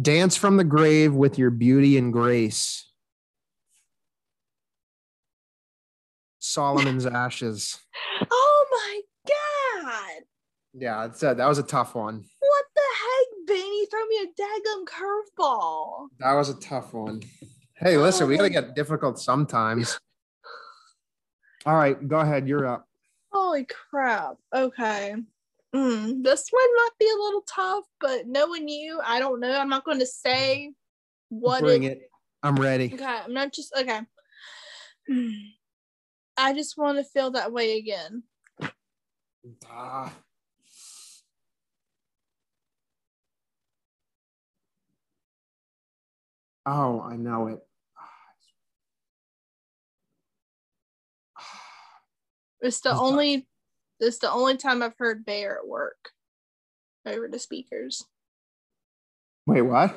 Dance 0.00 0.36
from 0.36 0.56
the 0.56 0.64
grave 0.64 1.12
with 1.12 1.38
your 1.38 1.50
beauty 1.50 1.98
and 1.98 2.12
grace. 2.12 2.88
Solomon's 6.38 7.06
ashes. 7.06 7.78
Oh 8.30 8.66
my 8.70 9.00
God! 9.28 10.22
Yeah, 10.72 11.06
it's 11.06 11.22
a, 11.24 11.34
that 11.34 11.48
was 11.48 11.58
a 11.58 11.64
tough 11.64 11.96
one. 11.96 12.24
What 12.38 12.64
the 12.76 12.82
heck, 13.02 13.46
Ben? 13.48 13.56
You 13.56 13.86
throw 13.90 14.06
me 14.06 14.18
a 14.18 14.40
daggum 14.40 14.84
curveball. 14.86 16.08
That 16.20 16.34
was 16.34 16.48
a 16.48 16.60
tough 16.60 16.94
one. 16.94 17.22
Hey, 17.76 17.96
listen, 17.96 18.28
we 18.28 18.36
gotta 18.36 18.48
oh. 18.50 18.62
get 18.62 18.76
difficult 18.76 19.18
sometimes. 19.18 19.98
All 21.66 21.76
right, 21.76 22.08
go 22.08 22.18
ahead. 22.20 22.46
You're 22.46 22.66
up. 22.66 22.86
Holy 23.32 23.66
crap. 23.90 24.36
Okay. 24.54 25.14
Mm, 25.74 26.22
this 26.22 26.48
one 26.50 26.74
might 26.76 26.90
be 27.00 27.06
a 27.06 27.22
little 27.22 27.42
tough, 27.42 27.84
but 28.00 28.26
knowing 28.26 28.68
you, 28.68 29.00
I 29.04 29.18
don't 29.18 29.40
know. 29.40 29.58
I'm 29.58 29.68
not 29.68 29.84
going 29.84 29.98
to 29.98 30.06
say 30.06 30.72
what 31.30 31.62
Bring 31.62 31.82
it 31.84 31.98
it. 31.98 32.10
I'm 32.42 32.56
ready. 32.56 32.92
Okay, 32.92 33.04
I'm 33.04 33.32
not 33.32 33.52
just 33.52 33.74
okay. 33.76 34.00
I 36.36 36.52
just 36.52 36.76
want 36.76 36.98
to 36.98 37.04
feel 37.04 37.30
that 37.32 37.52
way 37.52 37.78
again. 37.78 38.22
Ah. 39.68 40.12
Oh, 46.66 47.00
I 47.00 47.16
know 47.16 47.48
it. 47.48 47.60
It's 52.64 52.80
the 52.80 52.90
It's 52.90 52.98
only 52.98 53.46
it's 54.00 54.18
the 54.18 54.30
only 54.32 54.56
time 54.56 54.82
I've 54.82 54.96
heard 54.98 55.24
Bear 55.24 55.58
at 55.58 55.68
work 55.68 56.10
over 57.06 57.28
the 57.28 57.38
speakers. 57.38 58.04
Wait, 59.46 59.60
what? 59.62 59.94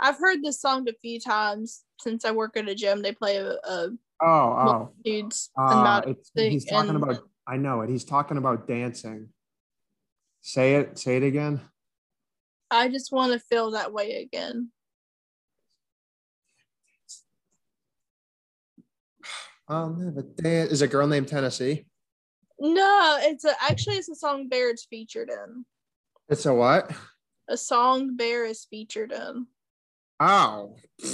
I've 0.00 0.16
heard 0.18 0.42
this 0.42 0.60
song 0.60 0.88
a 0.88 0.92
few 1.02 1.20
times 1.20 1.82
since 2.00 2.24
I 2.24 2.30
work 2.30 2.56
at 2.56 2.68
a 2.68 2.74
gym. 2.74 3.02
They 3.02 3.12
play 3.12 3.36
a, 3.36 3.50
a 3.52 3.88
Oh, 4.22 4.28
oh. 4.28 4.92
dudes 5.04 5.50
Uh, 5.58 5.62
amount 5.62 6.04
of 6.06 6.10
it's, 6.16 6.30
thing 6.30 6.52
he's 6.52 6.64
talking 6.64 6.90
and- 6.90 7.02
about. 7.02 7.22
I 7.46 7.56
know 7.56 7.80
it. 7.80 7.90
He's 7.90 8.04
talking 8.04 8.36
about 8.36 8.68
dancing. 8.68 9.30
Say 10.42 10.76
it. 10.76 10.98
Say 10.98 11.16
it 11.16 11.22
again. 11.24 11.60
I 12.70 12.88
just 12.88 13.10
want 13.12 13.32
to 13.32 13.40
feel 13.40 13.72
that 13.72 13.92
way 13.92 14.22
again. 14.22 14.70
Oh, 19.70 19.84
I'll 19.84 19.90
never 19.90 20.22
dance. 20.22 20.72
Is 20.72 20.82
a 20.82 20.88
girl 20.88 21.06
named 21.06 21.28
Tennessee? 21.28 21.86
No, 22.58 23.18
it's 23.20 23.44
a 23.44 23.52
actually 23.62 23.96
it's 23.96 24.08
a 24.08 24.16
song 24.16 24.48
Bear 24.48 24.72
is 24.72 24.84
featured 24.90 25.30
in. 25.30 25.64
It's 26.28 26.44
a 26.44 26.52
what? 26.52 26.90
A 27.48 27.56
song 27.56 28.16
Bear 28.16 28.44
is 28.44 28.66
featured 28.68 29.12
in. 29.12 29.46
Oh, 30.18 30.76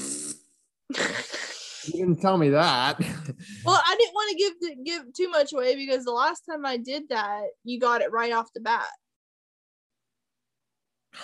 You 1.86 1.92
didn't 1.92 2.20
tell 2.20 2.36
me 2.38 2.48
that. 2.48 2.98
well, 3.64 3.80
I 3.86 3.96
didn't 3.96 4.14
want 4.14 4.30
to 4.30 4.36
give 4.36 4.84
give 4.84 5.12
too 5.12 5.28
much 5.28 5.52
away 5.52 5.76
because 5.76 6.04
the 6.04 6.12
last 6.12 6.40
time 6.50 6.64
I 6.64 6.78
did 6.78 7.10
that, 7.10 7.42
you 7.62 7.78
got 7.78 8.00
it 8.00 8.10
right 8.10 8.32
off 8.32 8.52
the 8.54 8.60
bat. 8.60 8.88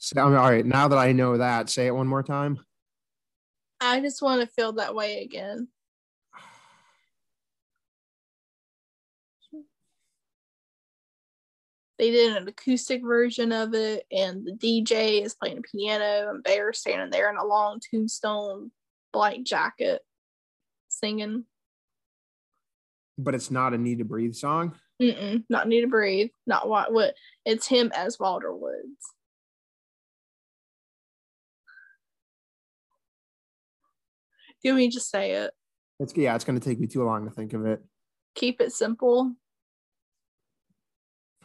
So, 0.00 0.22
all 0.22 0.30
right, 0.30 0.64
now 0.64 0.86
that 0.86 0.96
I 0.96 1.10
know 1.10 1.38
that, 1.38 1.68
say 1.68 1.88
it 1.88 1.94
one 1.94 2.06
more 2.06 2.22
time. 2.22 2.60
I 3.80 4.00
just 4.00 4.22
want 4.22 4.40
to 4.40 4.46
feel 4.46 4.72
that 4.74 4.94
way 4.94 5.22
again. 5.22 5.68
They 11.98 12.12
did 12.12 12.36
an 12.36 12.46
acoustic 12.46 13.02
version 13.02 13.50
of 13.50 13.74
it, 13.74 14.04
and 14.12 14.46
the 14.46 14.52
DJ 14.52 15.22
is 15.22 15.34
playing 15.34 15.58
a 15.58 15.62
piano, 15.62 16.30
and 16.30 16.44
Bear 16.44 16.72
standing 16.72 17.10
there 17.10 17.28
in 17.28 17.36
a 17.36 17.44
long 17.44 17.80
tombstone 17.80 18.70
black 19.12 19.42
jacket 19.42 20.00
singing. 20.88 21.44
But 23.16 23.34
it's 23.34 23.50
not 23.50 23.74
a 23.74 23.78
Need 23.78 23.98
to 23.98 24.04
Breathe 24.04 24.34
song. 24.34 24.76
Mm-mm, 25.02 25.44
not 25.48 25.66
Need 25.66 25.80
to 25.80 25.88
Breathe. 25.88 26.30
Not 26.46 26.68
what? 26.68 26.92
What? 26.92 27.14
It's 27.44 27.66
him 27.66 27.90
as 27.94 28.18
Walter 28.18 28.54
Woods. 28.54 28.87
Do 34.62 34.74
me 34.74 34.88
just 34.88 35.10
say 35.10 35.32
it? 35.32 35.52
It's 36.00 36.16
yeah. 36.16 36.34
It's 36.34 36.44
going 36.44 36.58
to 36.58 36.64
take 36.64 36.80
me 36.80 36.86
too 36.86 37.04
long 37.04 37.24
to 37.24 37.30
think 37.30 37.52
of 37.52 37.66
it. 37.66 37.82
Keep 38.34 38.60
it 38.60 38.72
simple. 38.72 39.34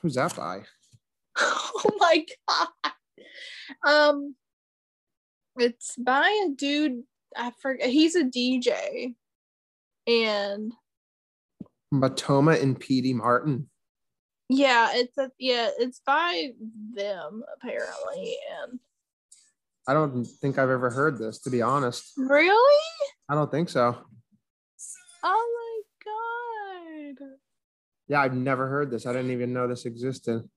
Who's 0.02 0.16
that 0.16 0.36
by? 0.36 0.64
oh 1.38 1.92
my 1.98 2.26
god. 2.48 2.94
Um, 3.86 4.36
it's 5.58 5.96
by 5.98 6.28
a 6.46 6.50
dude. 6.56 7.04
I 7.36 7.52
forget. 7.62 7.90
He's 7.90 8.16
a 8.16 8.24
DJ, 8.24 9.16
and 10.06 10.74
Matoma 11.94 12.62
and 12.62 12.80
Petey 12.80 13.14
Martin. 13.14 13.70
Yeah, 14.50 14.90
it's 14.94 15.18
a 15.18 15.32
yeah. 15.40 15.70
It's 15.80 16.02
by 16.06 16.52
them 16.94 17.44
apparently, 17.56 18.36
and 18.62 18.80
I 19.88 19.94
don't 19.94 20.26
think 20.26 20.58
I've 20.58 20.70
ever 20.70 20.90
heard 20.90 21.18
this. 21.18 21.40
To 21.40 21.50
be 21.50 21.62
honest, 21.62 22.14
really, 22.18 22.82
I 23.30 23.36
don't 23.36 23.52
think 23.52 23.70
so. 23.70 23.98
Oh 25.24 25.84
my 26.06 27.16
god. 27.16 27.28
Yeah, 28.08 28.22
I've 28.22 28.36
never 28.36 28.68
heard 28.68 28.92
this. 28.92 29.06
I 29.06 29.14
didn't 29.14 29.32
even 29.32 29.54
know 29.54 29.68
this 29.68 29.86
existed. 29.86 30.48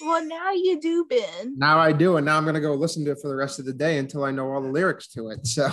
Well, 0.00 0.24
now 0.24 0.52
you 0.52 0.80
do, 0.80 1.04
Ben. 1.08 1.54
Now 1.56 1.78
I 1.78 1.92
do, 1.92 2.16
and 2.16 2.26
now 2.26 2.36
I'm 2.36 2.44
gonna 2.44 2.60
go 2.60 2.74
listen 2.74 3.04
to 3.04 3.12
it 3.12 3.18
for 3.20 3.28
the 3.28 3.36
rest 3.36 3.58
of 3.58 3.66
the 3.66 3.72
day 3.72 3.98
until 3.98 4.24
I 4.24 4.30
know 4.30 4.50
all 4.50 4.62
the 4.62 4.70
lyrics 4.70 5.08
to 5.08 5.28
it. 5.28 5.46
So. 5.46 5.70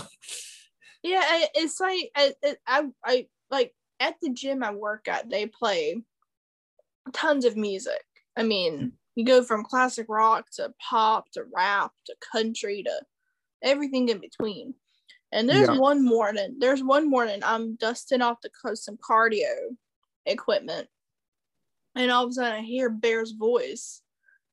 Yeah, 1.01 1.23
it's 1.55 1.79
like 1.79 2.11
I, 2.15 2.33
I, 2.67 2.87
I 3.03 3.27
like 3.49 3.73
at 3.99 4.15
the 4.21 4.29
gym 4.29 4.63
I 4.63 4.71
work 4.73 5.07
at. 5.07 5.29
They 5.29 5.45
play 5.45 6.03
tons 7.13 7.45
of 7.45 7.55
music. 7.55 8.03
I 8.35 8.43
mean, 8.43 8.93
you 9.15 9.25
go 9.25 9.43
from 9.43 9.63
classic 9.63 10.07
rock 10.09 10.49
to 10.53 10.73
pop 10.79 11.29
to 11.31 11.43
rap 11.55 11.91
to 12.05 12.15
country 12.31 12.83
to 12.83 13.01
everything 13.63 14.09
in 14.09 14.19
between. 14.19 14.73
And 15.31 15.47
there's 15.47 15.67
yeah. 15.67 15.77
one 15.77 16.03
morning, 16.03 16.55
there's 16.59 16.83
one 16.83 17.09
morning 17.09 17.41
I'm 17.43 17.75
dusting 17.75 18.21
off 18.21 18.37
the 18.41 18.75
some 18.75 18.97
cardio 18.97 19.53
equipment 20.25 20.87
and 21.95 22.11
all 22.11 22.25
of 22.25 22.29
a 22.29 22.33
sudden 22.33 22.59
I 22.59 22.61
hear 22.61 22.89
Bear's 22.89 23.31
voice. 23.31 24.01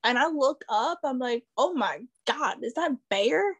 And 0.03 0.17
I 0.17 0.27
look 0.27 0.63
up, 0.69 0.99
I'm 1.03 1.19
like, 1.19 1.43
oh 1.57 1.73
my 1.73 2.01
God, 2.25 2.63
is 2.63 2.73
that 2.75 2.91
Bear? 3.09 3.57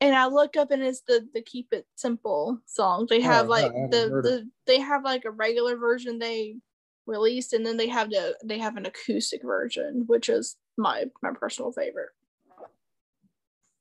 And 0.00 0.14
I 0.14 0.26
look 0.26 0.56
up 0.56 0.70
and 0.70 0.82
it's 0.82 1.02
the 1.02 1.28
the 1.34 1.42
Keep 1.42 1.68
It 1.72 1.86
Simple 1.94 2.58
song. 2.66 3.06
They 3.08 3.20
have 3.20 3.46
oh, 3.46 3.50
like 3.50 3.72
the, 3.72 4.20
the 4.22 4.50
they 4.66 4.80
have 4.80 5.04
like 5.04 5.24
a 5.26 5.30
regular 5.30 5.76
version 5.76 6.18
they 6.18 6.56
released 7.06 7.52
and 7.52 7.64
then 7.64 7.76
they 7.76 7.88
have 7.88 8.10
the 8.10 8.36
they 8.44 8.58
have 8.58 8.76
an 8.76 8.86
acoustic 8.86 9.42
version, 9.42 10.04
which 10.06 10.28
is 10.28 10.56
my 10.76 11.04
my 11.22 11.30
personal 11.32 11.72
favorite. 11.72 12.10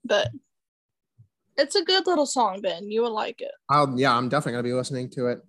But 0.05 0.29
it's 1.57 1.75
a 1.75 1.83
good 1.83 2.07
little 2.07 2.25
song, 2.25 2.61
Ben. 2.61 2.89
You 2.89 3.01
will 3.01 3.13
like 3.13 3.41
it. 3.41 3.51
I'll 3.69 3.97
yeah, 3.97 4.15
I'm 4.15 4.29
definitely 4.29 4.53
gonna 4.53 4.63
be 4.63 4.73
listening 4.73 5.09
to 5.11 5.27
it. 5.27 5.39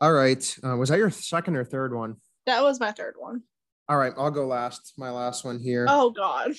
All 0.00 0.12
right. 0.12 0.56
Uh, 0.64 0.76
was 0.76 0.90
that 0.90 0.98
your 0.98 1.10
second 1.10 1.56
or 1.56 1.64
third 1.64 1.94
one? 1.94 2.16
That 2.46 2.62
was 2.62 2.78
my 2.78 2.92
third 2.92 3.14
one. 3.18 3.42
All 3.88 3.96
right, 3.96 4.12
I'll 4.16 4.30
go 4.30 4.46
last. 4.46 4.92
My 4.96 5.10
last 5.10 5.44
one 5.44 5.58
here. 5.58 5.86
Oh 5.88 6.10
God. 6.10 6.52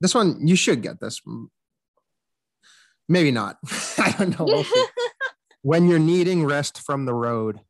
This 0.00 0.14
one 0.14 0.46
you 0.46 0.56
should 0.56 0.82
get 0.82 1.00
this. 1.00 1.20
Maybe 3.08 3.30
not. 3.30 3.58
I 3.98 4.14
don't 4.18 4.38
know. 4.38 4.64
When 5.62 5.88
you're 5.88 5.98
needing 5.98 6.44
rest 6.44 6.82
from 6.86 7.04
the 7.04 7.12
road. 7.12 7.60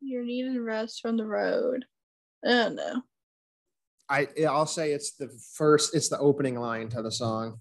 You're 0.00 0.24
needing 0.24 0.62
rest 0.62 1.00
from 1.02 1.16
the 1.16 1.26
road. 1.26 1.84
I 2.44 2.48
don't 2.48 2.76
know. 2.76 3.02
I 4.08 4.28
I'll 4.48 4.66
say 4.66 4.92
it's 4.92 5.12
the 5.12 5.28
first. 5.54 5.94
It's 5.94 6.08
the 6.08 6.18
opening 6.18 6.58
line 6.58 6.88
to 6.90 7.02
the 7.02 7.12
song. 7.12 7.60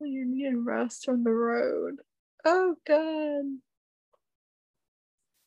You're 0.00 0.26
needing 0.26 0.64
rest 0.64 1.04
from 1.04 1.24
the 1.24 1.32
road. 1.32 1.96
Oh 2.44 2.76
God. 2.86 3.44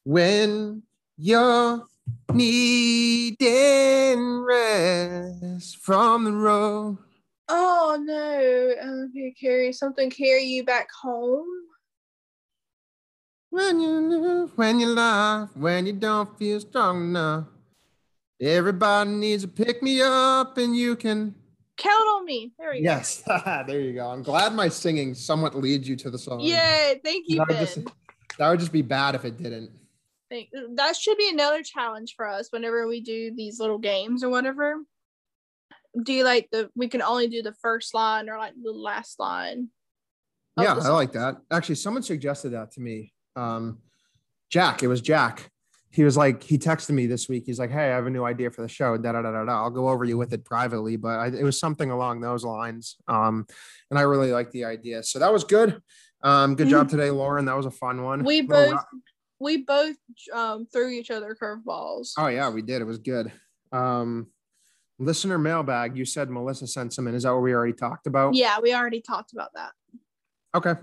When 0.04 0.84
you're 1.18 1.86
needing 2.34 4.40
rest 4.40 5.78
from 5.78 6.24
the 6.24 6.32
road. 6.32 6.98
Oh 7.54 7.98
no. 8.02 9.08
Okay, 9.10 9.36
carry 9.40 9.74
something 9.74 10.10
carry 10.10 10.44
you 10.44 10.64
back 10.64 10.88
home. 11.02 11.48
When 13.50 13.82
you 13.82 14.50
when 14.56 14.80
you 14.80 14.88
laugh, 14.88 15.50
when 15.56 15.86
you 15.86 15.94
don't 15.94 16.38
feel 16.40 16.62
strong 16.62 17.10
enough. 17.10 17.46
Everybody 18.40 19.12
needs 19.12 19.44
to 19.44 19.50
pick 19.50 19.84
me 19.84 20.02
up 20.02 20.58
and 20.58 20.76
you 20.76 20.96
can 20.96 21.36
Count 21.78 22.08
on 22.10 22.26
me. 22.26 22.54
There 22.60 22.72
we 22.72 22.82
yes. 22.82 23.24
go. 23.28 23.42
Yes. 23.46 23.64
there 23.68 23.80
you 23.82 23.94
go. 23.94 24.08
I'm 24.08 24.22
glad 24.24 24.54
my 24.54 24.70
singing 24.70 25.16
somewhat 25.16 25.56
leads 25.56 25.90
you 25.90 25.96
to 25.98 26.12
the 26.12 26.18
song. 26.18 26.40
Yay. 26.40 27.02
Thank 27.04 27.26
you, 27.28 27.38
that. 27.40 27.48
Would 27.48 27.58
just, 27.58 27.80
that 28.38 28.50
would 28.50 28.60
just 28.60 28.72
be 28.72 28.84
bad 28.84 29.16
if 29.16 29.26
it 29.26 29.38
didn't. 29.38 29.72
Thank, 30.30 30.50
that 30.76 30.96
should 30.96 31.18
be 31.18 31.30
another 31.30 31.64
challenge 31.64 32.14
for 32.16 32.28
us 32.28 32.50
whenever 32.52 32.88
we 32.88 33.02
do 33.02 33.34
these 33.36 33.60
little 33.60 33.80
games 33.80 34.24
or 34.24 34.30
whatever. 34.30 34.78
Do 36.02 36.14
you 36.14 36.24
like 36.24 36.48
the, 36.52 36.70
we 36.76 36.88
can 36.88 37.02
only 37.02 37.28
do 37.28 37.42
the 37.42 37.54
first 37.62 37.94
line 37.94 38.30
or 38.30 38.38
like 38.38 38.54
the 38.62 38.72
last 38.72 39.20
line? 39.20 39.70
Yeah, 40.58 40.76
I 40.76 40.90
like 40.90 41.14
that. 41.14 41.38
Actually, 41.50 41.76
someone 41.76 42.04
suggested 42.04 42.52
that 42.52 42.72
to 42.74 42.82
me. 42.82 43.14
Um, 43.36 43.80
Jack, 44.50 44.84
it 44.84 44.88
was 44.88 45.02
Jack 45.02 45.50
he 45.92 46.04
was 46.04 46.16
like, 46.16 46.42
he 46.42 46.58
texted 46.58 46.92
me 46.92 47.06
this 47.06 47.28
week. 47.28 47.44
He's 47.46 47.60
like, 47.60 47.70
Hey, 47.70 47.92
I 47.92 47.96
have 47.96 48.08
a 48.08 48.10
new 48.10 48.24
idea 48.24 48.50
for 48.50 48.62
the 48.62 48.70
show. 48.70 48.98
Da 48.98 49.12
da 49.12 49.22
da 49.22 49.32
da. 49.32 49.46
da. 49.46 49.52
I'll 49.52 49.70
go 49.70 49.90
over 49.90 50.06
you 50.06 50.18
with 50.18 50.32
it 50.34 50.46
privately, 50.46 50.96
but 50.96 51.20
I, 51.20 51.28
it 51.28 51.44
was 51.44 51.60
something 51.60 51.92
along 51.92 52.22
those 52.22 52.46
lines. 52.46 52.96
Um, 53.08 53.46
and 53.90 54.00
I 54.00 54.04
really 54.04 54.32
like 54.32 54.52
the 54.52 54.66
idea. 54.66 55.04
So 55.04 55.20
that 55.20 55.32
was 55.32 55.44
good. 55.44 55.82
Um, 56.24 56.56
good 56.56 56.70
job 56.70 56.88
mm-hmm. 56.88 56.98
today, 56.98 57.12
Lauren. 57.12 57.46
That 57.46 57.58
was 57.58 57.66
a 57.66 57.72
fun 57.72 58.04
one. 58.04 58.24
We 58.24 58.42
both, 58.42 58.80
we 59.40 59.58
both 59.64 59.98
um, 60.34 60.66
threw 60.72 60.90
each 60.90 61.12
other 61.12 61.36
curveballs. 61.40 62.12
Oh 62.18 62.28
yeah, 62.28 62.50
we 62.50 62.62
did. 62.62 62.82
It 62.82 62.86
was 62.86 63.00
good. 63.00 63.32
Um, 63.74 64.28
listener 65.02 65.38
mailbag. 65.38 65.98
You 65.98 66.06
said 66.06 66.30
Melissa 66.30 66.68
sent 66.68 66.94
some 66.94 67.08
in. 67.08 67.16
Is 67.16 67.24
that 67.24 67.34
what 67.34 67.42
we 67.42 67.54
already 67.54 67.74
talked 67.74 68.08
about? 68.08 68.36
Yeah, 68.36 68.60
we 68.60 68.74
already 68.74 69.02
talked 69.02 69.34
about 69.34 69.50
that. 69.56 69.72
Okay. 70.54 70.76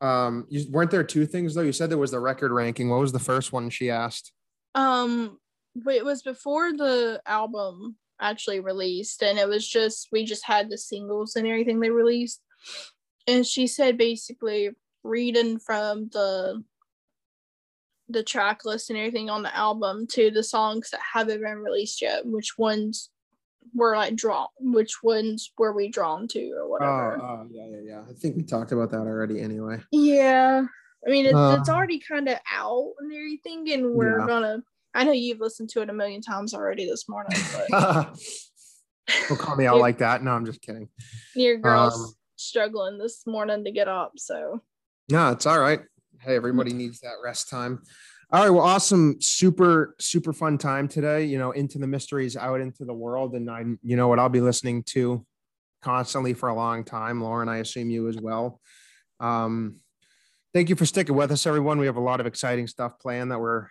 Um, 0.00 0.46
you 0.48 0.64
weren't 0.70 0.90
there 0.90 1.04
two 1.04 1.26
things 1.26 1.54
though? 1.54 1.62
You 1.62 1.72
said 1.72 1.88
there 1.88 1.98
was 1.98 2.10
the 2.10 2.20
record 2.20 2.50
ranking. 2.50 2.88
What 2.88 3.00
was 3.00 3.12
the 3.12 3.20
first 3.20 3.52
one 3.52 3.70
she 3.70 3.88
asked? 3.88 4.32
Um, 4.74 5.38
it 5.86 6.04
was 6.04 6.22
before 6.22 6.72
the 6.72 7.22
album 7.24 7.96
actually 8.20 8.60
released, 8.60 9.22
and 9.22 9.38
it 9.38 9.48
was 9.48 9.66
just 9.66 10.08
we 10.10 10.24
just 10.24 10.44
had 10.44 10.68
the 10.68 10.78
singles 10.78 11.36
and 11.36 11.46
everything 11.46 11.78
they 11.78 11.90
released. 11.90 12.42
And 13.28 13.46
she 13.46 13.68
said 13.68 13.96
basically 13.96 14.70
reading 15.04 15.58
from 15.58 16.08
the 16.12 16.64
the 18.08 18.24
track 18.24 18.64
list 18.64 18.90
and 18.90 18.98
everything 18.98 19.30
on 19.30 19.42
the 19.42 19.56
album 19.56 20.06
to 20.06 20.30
the 20.30 20.42
songs 20.42 20.90
that 20.90 21.00
haven't 21.14 21.40
been 21.40 21.58
released 21.58 22.02
yet, 22.02 22.26
which 22.26 22.58
ones 22.58 23.10
were 23.74 23.96
like 23.96 24.16
drawn, 24.16 24.48
which 24.60 25.02
ones 25.02 25.52
were 25.58 25.72
we 25.72 25.88
drawn 25.88 26.28
to 26.28 26.52
or 26.52 26.68
whatever. 26.68 27.20
Oh, 27.20 27.26
oh 27.26 27.46
yeah, 27.50 27.66
yeah, 27.70 27.80
yeah. 27.84 28.02
I 28.08 28.12
think 28.14 28.36
we 28.36 28.42
talked 28.42 28.72
about 28.72 28.90
that 28.90 28.98
already 28.98 29.40
anyway. 29.40 29.80
Yeah. 29.90 30.66
I 31.06 31.10
mean, 31.10 31.26
it, 31.26 31.34
uh, 31.34 31.56
it's 31.58 31.68
already 31.68 31.98
kind 31.98 32.28
of 32.28 32.38
out 32.50 32.92
and 33.00 33.12
everything, 33.12 33.70
and 33.72 33.94
we're 33.94 34.20
yeah. 34.20 34.26
gonna. 34.26 34.62
I 34.94 35.04
know 35.04 35.12
you've 35.12 35.40
listened 35.40 35.70
to 35.70 35.82
it 35.82 35.90
a 35.90 35.92
million 35.92 36.20
times 36.20 36.54
already 36.54 36.86
this 36.86 37.08
morning, 37.08 37.38
but 37.52 37.68
don't 39.28 39.38
call 39.38 39.56
me 39.56 39.66
out 39.66 39.78
like 39.78 39.98
that. 39.98 40.22
No, 40.22 40.32
I'm 40.32 40.46
just 40.46 40.60
kidding. 40.60 40.88
Your 41.34 41.56
girl's 41.56 41.94
um, 41.94 42.12
struggling 42.36 42.98
this 42.98 43.26
morning 43.26 43.64
to 43.64 43.72
get 43.72 43.88
up, 43.88 44.12
so. 44.16 44.62
No, 45.10 45.32
it's 45.32 45.46
all 45.46 45.58
right. 45.58 45.80
Hey, 46.20 46.36
everybody 46.36 46.72
needs 46.72 47.00
that 47.00 47.16
rest 47.24 47.48
time. 47.48 47.82
All 48.34 48.40
right. 48.42 48.48
Well, 48.48 48.64
awesome. 48.64 49.20
Super, 49.20 49.94
super 50.00 50.32
fun 50.32 50.56
time 50.56 50.88
today. 50.88 51.26
You 51.26 51.38
know, 51.38 51.50
into 51.50 51.78
the 51.78 51.86
mysteries 51.86 52.34
out 52.34 52.62
into 52.62 52.86
the 52.86 52.94
world. 52.94 53.34
And 53.34 53.50
I, 53.50 53.62
you 53.82 53.94
know 53.94 54.08
what 54.08 54.18
I'll 54.18 54.30
be 54.30 54.40
listening 54.40 54.84
to 54.84 55.26
constantly 55.82 56.32
for 56.32 56.48
a 56.48 56.54
long 56.54 56.82
time. 56.82 57.20
Lauren, 57.20 57.50
I 57.50 57.58
assume 57.58 57.90
you 57.90 58.08
as 58.08 58.16
well. 58.16 58.58
Um, 59.20 59.76
thank 60.54 60.70
you 60.70 60.76
for 60.76 60.86
sticking 60.86 61.14
with 61.14 61.30
us, 61.30 61.46
everyone. 61.46 61.78
We 61.78 61.84
have 61.84 61.96
a 61.96 62.00
lot 62.00 62.20
of 62.20 62.26
exciting 62.26 62.66
stuff 62.68 62.98
planned 62.98 63.30
that 63.32 63.38
we're 63.38 63.66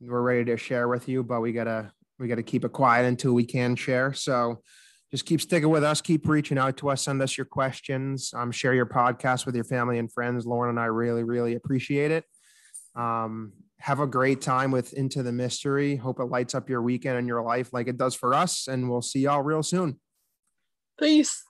we're 0.00 0.22
ready 0.22 0.46
to 0.46 0.56
share 0.56 0.88
with 0.88 1.06
you, 1.06 1.22
but 1.22 1.42
we 1.42 1.52
gotta 1.52 1.92
we 2.18 2.28
gotta 2.28 2.42
keep 2.42 2.64
it 2.64 2.72
quiet 2.72 3.04
until 3.04 3.34
we 3.34 3.44
can 3.44 3.76
share. 3.76 4.14
So 4.14 4.62
just 5.10 5.26
keep 5.26 5.42
sticking 5.42 5.68
with 5.68 5.84
us. 5.84 6.00
Keep 6.00 6.26
reaching 6.26 6.56
out 6.56 6.78
to 6.78 6.88
us. 6.88 7.02
Send 7.02 7.20
us 7.20 7.36
your 7.36 7.44
questions. 7.44 8.32
Um, 8.34 8.52
share 8.52 8.72
your 8.72 8.86
podcast 8.86 9.44
with 9.44 9.54
your 9.54 9.64
family 9.64 9.98
and 9.98 10.10
friends. 10.10 10.46
Lauren 10.46 10.70
and 10.70 10.80
I 10.80 10.86
really, 10.86 11.24
really 11.24 11.56
appreciate 11.56 12.10
it. 12.10 12.24
Um, 12.98 13.52
have 13.78 14.00
a 14.00 14.06
great 14.06 14.40
time 14.40 14.72
with 14.72 14.92
Into 14.92 15.22
the 15.22 15.32
Mystery. 15.32 15.96
Hope 15.96 16.18
it 16.18 16.24
lights 16.24 16.54
up 16.54 16.68
your 16.68 16.82
weekend 16.82 17.16
and 17.16 17.28
your 17.28 17.42
life 17.42 17.72
like 17.72 17.86
it 17.86 17.96
does 17.96 18.14
for 18.14 18.34
us. 18.34 18.66
And 18.66 18.90
we'll 18.90 19.02
see 19.02 19.20
y'all 19.20 19.42
real 19.42 19.62
soon. 19.62 20.00
Peace. 20.98 21.44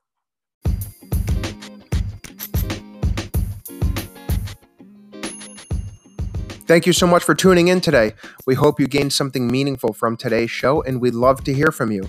Thank 6.67 6.87
you 6.87 6.93
so 6.93 7.07
much 7.07 7.25
for 7.25 7.35
tuning 7.35 7.69
in 7.69 7.81
today. 7.81 8.13
We 8.47 8.55
hope 8.55 8.79
you 8.79 8.87
gained 8.87 9.15
something 9.15 9.47
meaningful 9.47 9.95
from 9.95 10.19
today's 10.19 10.51
show, 10.51 10.83
and 10.83 11.01
we'd 11.01 11.15
love 11.15 11.43
to 11.45 11.55
hear 11.55 11.73
from 11.73 11.91
you. 11.91 12.03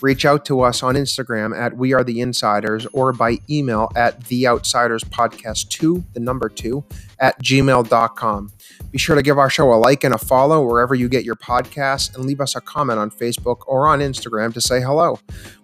Reach 0.00 0.24
out 0.24 0.44
to 0.46 0.60
us 0.60 0.82
on 0.82 0.96
Instagram 0.96 1.56
at 1.56 1.76
We 1.76 1.92
Are 1.92 2.04
the 2.04 2.20
Insiders 2.20 2.86
or 2.92 3.12
by 3.12 3.38
email 3.48 3.90
at 3.96 4.24
The 4.24 4.46
Outsiders 4.46 5.04
Podcast 5.04 5.68
2, 5.68 6.04
the 6.14 6.20
number 6.20 6.48
2, 6.48 6.84
at 7.20 7.40
gmail.com. 7.42 8.52
Be 8.90 8.98
sure 8.98 9.16
to 9.16 9.22
give 9.22 9.38
our 9.38 9.50
show 9.50 9.72
a 9.72 9.76
like 9.76 10.04
and 10.04 10.14
a 10.14 10.18
follow 10.18 10.64
wherever 10.64 10.94
you 10.94 11.08
get 11.08 11.24
your 11.24 11.36
podcasts 11.36 12.14
and 12.14 12.24
leave 12.24 12.40
us 12.40 12.54
a 12.54 12.60
comment 12.60 12.98
on 12.98 13.10
Facebook 13.10 13.62
or 13.66 13.86
on 13.86 14.00
Instagram 14.00 14.52
to 14.54 14.60
say 14.60 14.80
hello. 14.80 15.18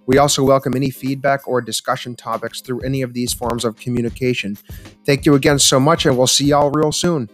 We 0.07 0.18
also 0.18 0.43
welcome 0.43 0.74
any 0.74 0.91
feedback 0.91 1.47
or 1.47 1.61
discussion 1.61 2.16
topics 2.16 2.61
through 2.61 2.81
any 2.81 3.03
of 3.03 3.14
these 3.14 3.33
forms 3.33 3.64
of 3.64 3.76
communication. 3.76 4.57
Thank 5.07 5.26
you 5.26 5.35
again 5.35 5.59
so 5.59 5.78
much, 5.78 6.07
and 6.07 6.16
we'll 6.16 6.26
see 6.26 6.47
y'all 6.47 6.70
real 6.70 6.93
soon. 6.93 7.28